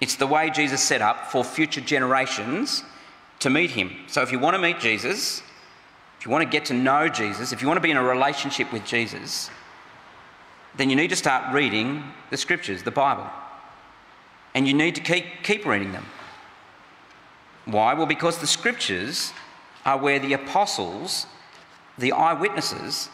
It's 0.00 0.16
the 0.16 0.26
way 0.26 0.50
Jesus 0.50 0.82
set 0.82 1.02
up 1.02 1.26
for 1.26 1.44
future 1.44 1.80
generations 1.80 2.82
to 3.40 3.50
meet 3.50 3.70
him. 3.70 3.92
So, 4.06 4.22
if 4.22 4.32
you 4.32 4.38
want 4.38 4.54
to 4.54 4.62
meet 4.62 4.80
Jesus, 4.80 5.42
if 6.18 6.24
you 6.24 6.30
want 6.30 6.42
to 6.42 6.50
get 6.50 6.66
to 6.66 6.74
know 6.74 7.08
Jesus, 7.08 7.52
if 7.52 7.60
you 7.60 7.68
want 7.68 7.78
to 7.78 7.82
be 7.82 7.90
in 7.90 7.96
a 7.96 8.02
relationship 8.02 8.72
with 8.72 8.84
Jesus, 8.84 9.50
then 10.76 10.88
you 10.90 10.96
need 10.96 11.08
to 11.10 11.16
start 11.16 11.52
reading 11.54 12.02
the 12.30 12.36
scriptures, 12.36 12.82
the 12.82 12.90
Bible. 12.90 13.26
And 14.54 14.66
you 14.66 14.74
need 14.74 14.94
to 14.94 15.00
keep, 15.00 15.24
keep 15.42 15.66
reading 15.66 15.92
them. 15.92 16.06
Why? 17.66 17.94
Well, 17.94 18.06
because 18.06 18.38
the 18.38 18.46
scriptures 18.46 19.32
are 19.84 19.98
where 19.98 20.18
the 20.18 20.32
apostles, 20.32 21.26
the 21.98 22.12
eyewitnesses, 22.12 23.08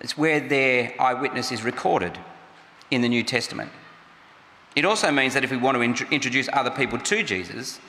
it's 0.00 0.16
where 0.16 0.40
their 0.40 0.94
eyewitness 1.00 1.52
is 1.52 1.62
recorded 1.62 2.18
in 2.90 3.00
the 3.00 3.08
New 3.08 3.22
Testament. 3.22 3.70
It 4.74 4.84
also 4.84 5.10
means 5.10 5.34
that 5.34 5.42
if 5.42 5.50
we 5.50 5.56
want 5.56 5.76
to 5.76 5.80
int- 5.80 6.12
introduce 6.12 6.48
other 6.52 6.70
people 6.70 6.98
to 6.98 7.22
Jesus, 7.22 7.80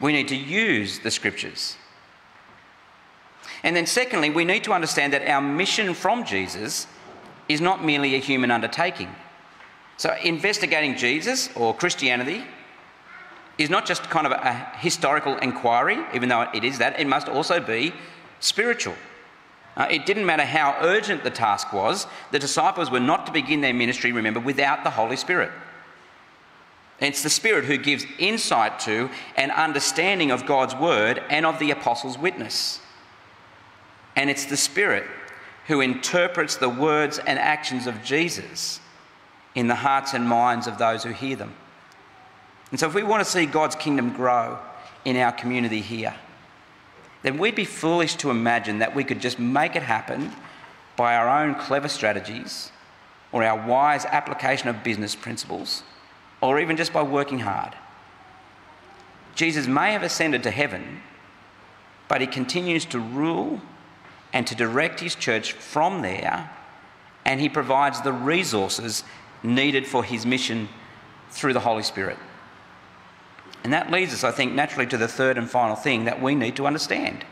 we 0.00 0.12
need 0.12 0.28
to 0.28 0.36
use 0.36 0.98
the 0.98 1.10
scriptures. 1.10 1.76
And 3.62 3.74
then, 3.74 3.86
secondly, 3.86 4.30
we 4.30 4.44
need 4.44 4.64
to 4.64 4.72
understand 4.72 5.12
that 5.12 5.26
our 5.26 5.40
mission 5.40 5.94
from 5.94 6.24
Jesus 6.24 6.86
is 7.48 7.60
not 7.60 7.84
merely 7.84 8.14
a 8.14 8.18
human 8.18 8.50
undertaking. 8.50 9.14
So, 9.96 10.14
investigating 10.22 10.96
Jesus 10.96 11.48
or 11.56 11.74
Christianity 11.74 12.44
is 13.56 13.70
not 13.70 13.86
just 13.86 14.02
kind 14.10 14.26
of 14.26 14.32
a, 14.32 14.72
historical 14.76 15.36
inquiry, 15.38 15.98
even 16.12 16.28
though 16.28 16.42
it 16.52 16.64
is 16.64 16.78
that, 16.78 17.00
it 17.00 17.06
must 17.06 17.28
also 17.28 17.60
be 17.60 17.94
spiritual. 18.40 18.94
Uh, 19.76 19.86
it 19.90 20.06
didn't 20.06 20.24
matter 20.24 20.44
how 20.44 20.76
urgent 20.80 21.22
the 21.22 21.30
task 21.30 21.72
was, 21.72 22.06
the 22.30 22.38
disciples 22.38 22.90
were 22.90 23.00
not 23.00 23.26
to 23.26 23.32
begin 23.32 23.60
their 23.60 23.74
ministry, 23.74 24.10
remember, 24.10 24.40
without 24.40 24.84
the 24.84 24.90
Holy 24.90 25.16
Spirit. 25.16 25.50
It's 26.98 27.22
the 27.22 27.30
Spirit 27.30 27.66
who 27.66 27.76
gives 27.76 28.06
insight 28.18 28.80
to 28.80 29.10
and 29.36 29.52
understanding 29.52 30.30
of 30.30 30.46
God's 30.46 30.74
word 30.74 31.22
and 31.28 31.44
of 31.44 31.58
the 31.58 31.70
apostles' 31.70 32.16
witness. 32.16 32.80
And 34.14 34.30
it's 34.30 34.46
the 34.46 34.56
Spirit 34.56 35.04
who 35.66 35.82
interprets 35.82 36.56
the 36.56 36.70
words 36.70 37.18
and 37.18 37.38
actions 37.38 37.86
of 37.86 38.02
Jesus 38.02 38.80
in 39.54 39.66
the 39.66 39.74
hearts 39.74 40.14
and 40.14 40.26
minds 40.26 40.66
of 40.66 40.78
those 40.78 41.02
who 41.02 41.10
hear 41.10 41.36
them. 41.36 41.54
And 42.70 42.80
so, 42.80 42.86
if 42.86 42.94
we 42.94 43.02
want 43.02 43.24
to 43.24 43.30
see 43.30 43.46
God's 43.46 43.76
kingdom 43.76 44.12
grow 44.12 44.58
in 45.04 45.16
our 45.16 45.32
community 45.32 45.80
here, 45.80 46.14
then 47.26 47.38
we'd 47.38 47.56
be 47.56 47.64
foolish 47.64 48.14
to 48.14 48.30
imagine 48.30 48.78
that 48.78 48.94
we 48.94 49.02
could 49.02 49.20
just 49.20 49.40
make 49.40 49.74
it 49.74 49.82
happen 49.82 50.30
by 50.94 51.16
our 51.16 51.28
own 51.28 51.56
clever 51.56 51.88
strategies 51.88 52.70
or 53.32 53.42
our 53.42 53.66
wise 53.66 54.04
application 54.04 54.68
of 54.68 54.84
business 54.84 55.16
principles 55.16 55.82
or 56.40 56.60
even 56.60 56.76
just 56.76 56.92
by 56.92 57.02
working 57.02 57.40
hard. 57.40 57.74
Jesus 59.34 59.66
may 59.66 59.90
have 59.90 60.04
ascended 60.04 60.44
to 60.44 60.52
heaven, 60.52 61.02
but 62.06 62.20
he 62.20 62.28
continues 62.28 62.84
to 62.84 63.00
rule 63.00 63.60
and 64.32 64.46
to 64.46 64.54
direct 64.54 65.00
his 65.00 65.16
church 65.16 65.52
from 65.52 66.02
there, 66.02 66.48
and 67.24 67.40
he 67.40 67.48
provides 67.48 68.00
the 68.02 68.12
resources 68.12 69.02
needed 69.42 69.84
for 69.84 70.04
his 70.04 70.24
mission 70.24 70.68
through 71.30 71.54
the 71.54 71.60
Holy 71.60 71.82
Spirit. 71.82 72.18
And 73.64 73.72
that 73.72 73.90
leads 73.90 74.12
us, 74.12 74.22
I 74.22 74.30
think, 74.30 74.52
naturally 74.52 74.86
to 74.86 74.96
the 74.96 75.08
third 75.08 75.38
and 75.38 75.50
final 75.50 75.76
thing 75.76 76.04
that 76.04 76.22
we 76.22 76.34
need 76.34 76.56
to 76.56 76.66
understand. 76.66 77.24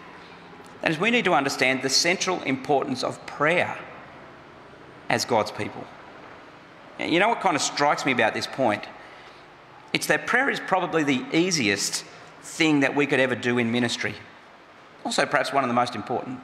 That 0.82 0.90
is, 0.90 0.98
we 0.98 1.10
need 1.10 1.24
to 1.24 1.34
understand 1.34 1.82
the 1.82 1.88
central 1.88 2.42
importance 2.42 3.02
of 3.02 3.24
prayer 3.26 3.78
as 5.08 5.24
God's 5.24 5.50
people. 5.50 5.84
You 6.98 7.18
know 7.18 7.28
what 7.28 7.40
kind 7.40 7.56
of 7.56 7.62
strikes 7.62 8.04
me 8.04 8.12
about 8.12 8.34
this 8.34 8.46
point? 8.46 8.84
It's 9.92 10.06
that 10.06 10.26
prayer 10.26 10.50
is 10.50 10.60
probably 10.60 11.04
the 11.04 11.24
easiest 11.32 12.04
thing 12.42 12.80
that 12.80 12.94
we 12.94 13.06
could 13.06 13.20
ever 13.20 13.34
do 13.34 13.58
in 13.58 13.70
ministry. 13.70 14.14
Also, 15.04 15.24
perhaps 15.26 15.52
one 15.52 15.64
of 15.64 15.68
the 15.68 15.74
most 15.74 15.94
important. 15.94 16.40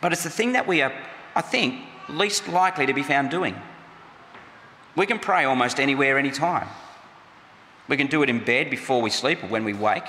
But 0.00 0.12
it's 0.12 0.22
the 0.22 0.30
thing 0.30 0.52
that 0.52 0.66
we 0.66 0.82
are, 0.82 0.92
I 1.34 1.40
think, 1.40 1.82
least 2.08 2.48
likely 2.48 2.86
to 2.86 2.92
be 2.92 3.02
found 3.02 3.30
doing. 3.30 3.56
We 4.96 5.06
can 5.06 5.18
pray 5.18 5.44
almost 5.44 5.80
anywhere, 5.80 6.18
anytime. 6.18 6.68
We 7.88 7.96
can 7.96 8.06
do 8.06 8.22
it 8.22 8.30
in 8.30 8.44
bed 8.44 8.70
before 8.70 9.02
we 9.02 9.10
sleep 9.10 9.42
or 9.42 9.48
when 9.48 9.64
we 9.64 9.74
wake. 9.74 10.06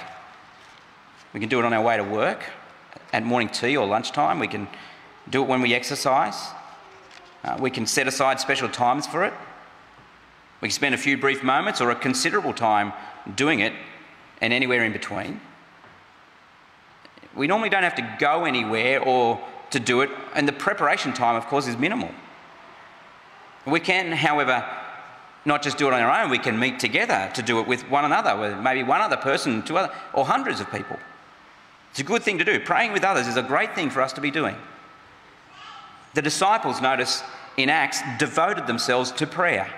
We 1.33 1.39
can 1.39 1.49
do 1.49 1.59
it 1.59 1.65
on 1.65 1.73
our 1.73 1.81
way 1.81 1.97
to 1.97 2.03
work, 2.03 2.43
at 3.11 3.23
morning 3.23 3.49
tea 3.49 3.75
or 3.75 3.85
lunchtime. 3.85 4.39
We 4.39 4.47
can 4.47 4.67
do 5.29 5.43
it 5.43 5.47
when 5.47 5.61
we 5.61 5.73
exercise. 5.73 6.51
Uh, 7.43 7.57
we 7.59 7.69
can 7.69 7.85
set 7.85 8.07
aside 8.07 8.39
special 8.39 8.69
times 8.69 9.05
for 9.05 9.25
it. 9.25 9.33
We 10.61 10.69
can 10.69 10.73
spend 10.73 10.95
a 10.95 10.97
few 10.97 11.17
brief 11.17 11.43
moments 11.43 11.81
or 11.81 11.91
a 11.91 11.95
considerable 11.95 12.53
time 12.53 12.93
doing 13.35 13.59
it 13.59 13.73
and 14.41 14.53
anywhere 14.53 14.83
in 14.83 14.93
between. 14.93 15.41
We 17.35 17.47
normally 17.47 17.69
don't 17.69 17.83
have 17.83 17.95
to 17.95 18.15
go 18.19 18.45
anywhere 18.45 19.01
or 19.01 19.39
to 19.71 19.79
do 19.79 20.01
it, 20.01 20.09
and 20.33 20.47
the 20.47 20.53
preparation 20.53 21.11
time, 21.11 21.35
of 21.35 21.47
course, 21.47 21.67
is 21.67 21.77
minimal. 21.77 22.09
We 23.65 23.79
can, 23.79 24.11
however, 24.11 24.65
not 25.45 25.61
just 25.61 25.77
do 25.77 25.87
it 25.87 25.93
on 25.93 26.01
our 26.01 26.23
own, 26.23 26.29
we 26.29 26.39
can 26.39 26.57
meet 26.57 26.79
together 26.79 27.31
to 27.35 27.41
do 27.41 27.59
it 27.59 27.67
with 27.67 27.87
one 27.89 28.03
another, 28.03 28.35
with 28.35 28.57
maybe 28.57 28.83
one 28.83 29.01
other 29.01 29.17
person, 29.17 29.61
two 29.61 29.77
other, 29.77 29.93
or 30.13 30.25
hundreds 30.25 30.59
of 30.59 30.71
people. 30.71 30.97
It's 31.91 31.99
a 31.99 32.03
good 32.03 32.23
thing 32.23 32.39
to 32.39 32.43
do. 32.43 32.59
Praying 32.59 32.91
with 32.91 33.03
others 33.03 33.27
is 33.27 33.37
a 33.37 33.43
great 33.43 33.75
thing 33.75 33.89
for 33.89 34.01
us 34.01 34.11
to 34.13 34.21
be 34.21 34.31
doing. 34.31 34.55
The 36.15 36.21
disciples, 36.21 36.81
notice 36.81 37.23
in 37.57 37.69
Acts, 37.69 38.01
devoted 38.17 38.67
themselves 38.67 39.11
to 39.13 39.27
prayer. 39.27 39.71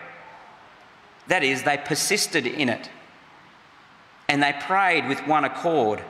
That 1.28 1.44
is, 1.44 1.64
they 1.64 1.78
persisted 1.78 2.48
in 2.48 2.70
it. 2.70 2.90
And 4.30 4.42
they 4.42 4.54
prayed 4.62 5.08
with 5.08 5.20
one 5.28 5.44
accord. 5.46 6.02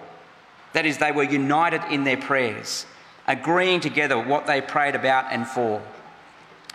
That 0.73 0.85
is, 0.85 0.97
they 0.97 1.11
were 1.11 1.23
united 1.23 1.81
in 1.91 2.03
their 2.03 2.17
prayers, 2.17 2.85
agreeing 3.25 3.79
together 3.79 4.19
what 4.19 4.45
they 4.45 4.61
prayed 4.61 4.95
about 4.95 5.31
and 5.31 5.47
for. 5.47 5.81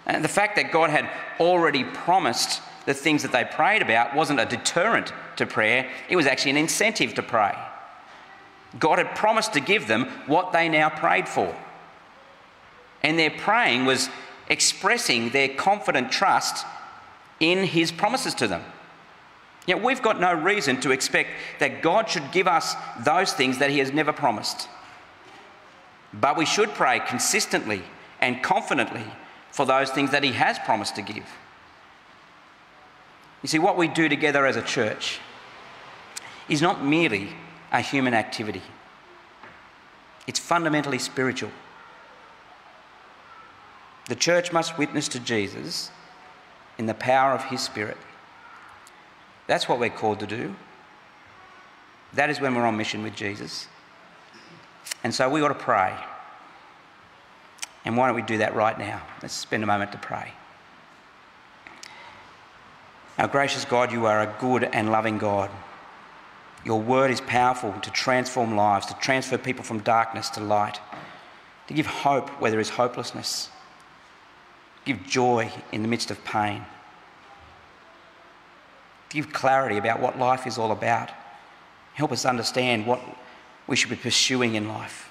And 0.04 0.24
the 0.24 0.28
fact 0.28 0.56
that 0.56 0.72
God 0.72 0.90
had 0.90 1.08
already 1.38 1.84
promised 1.84 2.60
the 2.86 2.94
things 2.94 3.22
that 3.22 3.32
they 3.32 3.44
prayed 3.44 3.82
about 3.82 4.14
wasn't 4.14 4.40
a 4.40 4.46
deterrent 4.46 5.12
to 5.36 5.46
prayer, 5.46 5.90
it 6.08 6.16
was 6.16 6.26
actually 6.26 6.52
an 6.52 6.56
incentive 6.56 7.14
to 7.14 7.22
pray. 7.22 7.56
God 8.78 8.98
had 8.98 9.14
promised 9.14 9.52
to 9.52 9.60
give 9.60 9.86
them 9.86 10.06
what 10.26 10.52
they 10.52 10.68
now 10.68 10.88
prayed 10.88 11.28
for. 11.28 11.54
And 13.02 13.18
their 13.18 13.30
praying 13.30 13.84
was 13.84 14.08
expressing 14.48 15.30
their 15.30 15.48
confident 15.48 16.10
trust 16.10 16.66
in 17.40 17.64
His 17.64 17.92
promises 17.92 18.34
to 18.34 18.48
them. 18.48 18.62
Yet 19.66 19.82
we've 19.82 20.02
got 20.02 20.20
no 20.20 20.32
reason 20.32 20.80
to 20.80 20.90
expect 20.90 21.30
that 21.60 21.82
God 21.82 22.08
should 22.08 22.32
give 22.32 22.48
us 22.48 22.74
those 23.04 23.32
things 23.32 23.58
that 23.58 23.70
He 23.70 23.78
has 23.78 23.92
never 23.92 24.12
promised. 24.12 24.68
But 26.12 26.36
we 26.36 26.46
should 26.46 26.70
pray 26.70 27.00
consistently 27.00 27.82
and 28.20 28.42
confidently 28.42 29.04
for 29.50 29.66
those 29.66 29.90
things 29.90 30.10
that 30.10 30.24
He 30.24 30.32
has 30.32 30.58
promised 30.60 30.96
to 30.96 31.02
give. 31.02 31.26
You 33.42 33.48
see, 33.48 33.58
what 33.58 33.76
we 33.76 33.88
do 33.88 34.08
together 34.08 34.46
as 34.46 34.56
a 34.56 34.62
church 34.62 35.18
is 36.48 36.62
not 36.62 36.84
merely 36.84 37.30
a 37.72 37.80
human 37.80 38.14
activity, 38.14 38.62
it's 40.26 40.38
fundamentally 40.38 40.98
spiritual. 40.98 41.50
The 44.08 44.16
church 44.16 44.52
must 44.52 44.78
witness 44.78 45.08
to 45.08 45.20
Jesus 45.20 45.90
in 46.76 46.86
the 46.86 46.94
power 46.94 47.32
of 47.32 47.44
His 47.44 47.60
Spirit. 47.60 47.96
That's 49.46 49.68
what 49.68 49.78
we're 49.78 49.90
called 49.90 50.20
to 50.20 50.26
do. 50.26 50.54
That 52.12 52.28
is 52.28 52.40
when 52.40 52.54
we're 52.54 52.66
on 52.66 52.76
mission 52.76 53.02
with 53.02 53.14
Jesus. 53.14 53.68
And 55.02 55.14
so 55.14 55.28
we 55.28 55.40
ought 55.40 55.48
to 55.48 55.54
pray. 55.54 55.94
And 57.84 57.96
why 57.96 58.06
don't 58.06 58.16
we 58.16 58.22
do 58.22 58.38
that 58.38 58.54
right 58.54 58.78
now? 58.78 59.02
Let's 59.22 59.34
spend 59.34 59.62
a 59.62 59.66
moment 59.66 59.92
to 59.92 59.98
pray. 59.98 60.32
Our 63.22 63.28
gracious 63.28 63.64
God, 63.64 63.92
you 63.92 64.06
are 64.06 64.20
a 64.20 64.34
good 64.40 64.64
and 64.64 64.90
loving 64.90 65.16
God. 65.16 65.48
Your 66.64 66.80
word 66.80 67.12
is 67.12 67.20
powerful 67.20 67.72
to 67.72 67.90
transform 67.92 68.56
lives, 68.56 68.86
to 68.86 68.94
transfer 68.94 69.38
people 69.38 69.62
from 69.62 69.78
darkness 69.78 70.28
to 70.30 70.40
light. 70.40 70.80
to 71.68 71.74
give 71.74 71.86
hope 71.86 72.28
where 72.40 72.50
there 72.50 72.58
is 72.58 72.70
hopelessness, 72.70 73.48
give 74.84 75.04
joy 75.04 75.50
in 75.70 75.82
the 75.82 75.88
midst 75.88 76.10
of 76.10 76.24
pain, 76.24 76.64
give 79.10 79.32
clarity 79.32 79.78
about 79.78 80.00
what 80.00 80.18
life 80.18 80.46
is 80.46 80.58
all 80.58 80.72
about. 80.72 81.10
Help 81.94 82.10
us 82.10 82.24
understand 82.24 82.86
what 82.86 83.00
we 83.68 83.76
should 83.76 83.90
be 83.90 83.96
pursuing 83.96 84.56
in 84.56 84.66
life. 84.66 85.10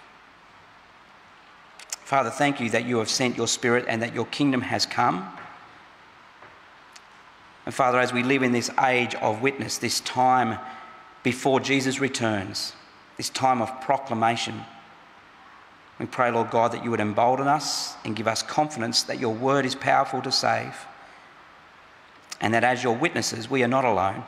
Father, 2.04 2.30
thank 2.30 2.60
you 2.60 2.69
that 2.69 2.86
you 2.86 2.97
have 2.97 3.10
sent 3.10 3.38
your 3.38 3.47
Spirit 3.47 3.86
and 3.88 4.02
that 4.02 4.13
your 4.13 4.26
kingdom 4.26 4.62
has 4.62 4.86
come. 4.86 5.32
And 7.65 7.74
Father, 7.74 8.00
as 8.00 8.12
we 8.12 8.24
live 8.24 8.43
in 8.43 8.52
this 8.52 8.71
age 8.80 9.15
of 9.15 9.41
witness, 9.41 9.78
this 9.78 10.00
time 10.02 10.60
before 11.24 11.60
Jesus 11.60 12.00
returns, 12.00 12.74
this 13.17 13.30
time 13.30 13.62
of 13.62 13.82
proclamation, 13.82 14.62
we 16.00 16.08
pray, 16.08 16.32
Lord 16.32 16.50
God, 16.50 16.71
that 16.71 16.84
you 16.84 16.89
would 16.89 17.00
embolden 17.00 17.47
us 17.47 17.95
and 18.04 18.15
give 18.15 18.28
us 18.28 18.41
confidence 18.41 19.04
that 19.04 19.19
your 19.19 19.34
word 19.34 19.65
is 19.65 19.76
powerful 19.76 20.21
to 20.24 20.32
save. 20.32 20.76
And 22.39 22.56
that 22.56 22.63
as 22.63 22.84
your 22.84 22.95
witnesses, 22.95 23.47
we 23.47 23.63
are 23.63 23.67
not 23.67 23.86
alone. 23.86 24.24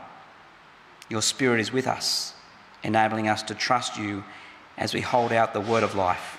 Your 1.10 1.24
spirit 1.24 1.60
is 1.60 1.74
with 1.74 1.88
us, 1.88 2.36
enabling 2.84 3.28
us 3.28 3.42
to 3.44 3.56
trust 3.56 3.98
you 3.98 4.24
as 4.78 4.94
we 4.94 5.02
hold 5.02 5.32
out 5.32 5.54
the 5.54 5.62
word 5.62 5.82
of 5.82 5.96
life 5.96 6.38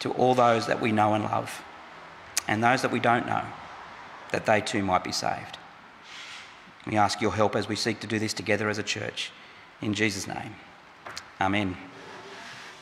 to 0.00 0.10
all 0.12 0.34
those 0.34 0.66
that 0.66 0.80
we 0.80 0.90
know 0.92 1.14
and 1.14 1.24
love, 1.24 1.62
and 2.48 2.62
those 2.62 2.82
that 2.82 2.90
we 2.90 2.98
don't 2.98 3.24
know, 3.24 3.44
that 4.32 4.44
they 4.46 4.60
too 4.60 4.82
might 4.82 5.04
be 5.04 5.12
saved. 5.12 5.58
We 6.86 6.96
ask 6.96 7.20
your 7.20 7.32
help 7.32 7.54
as 7.56 7.68
we 7.68 7.76
seek 7.76 8.00
to 8.00 8.06
do 8.06 8.18
this 8.18 8.34
together 8.34 8.68
as 8.68 8.78
a 8.78 8.82
church. 8.82 9.30
In 9.80 9.94
Jesus' 9.94 10.26
name, 10.26 10.54
amen. 11.40 11.76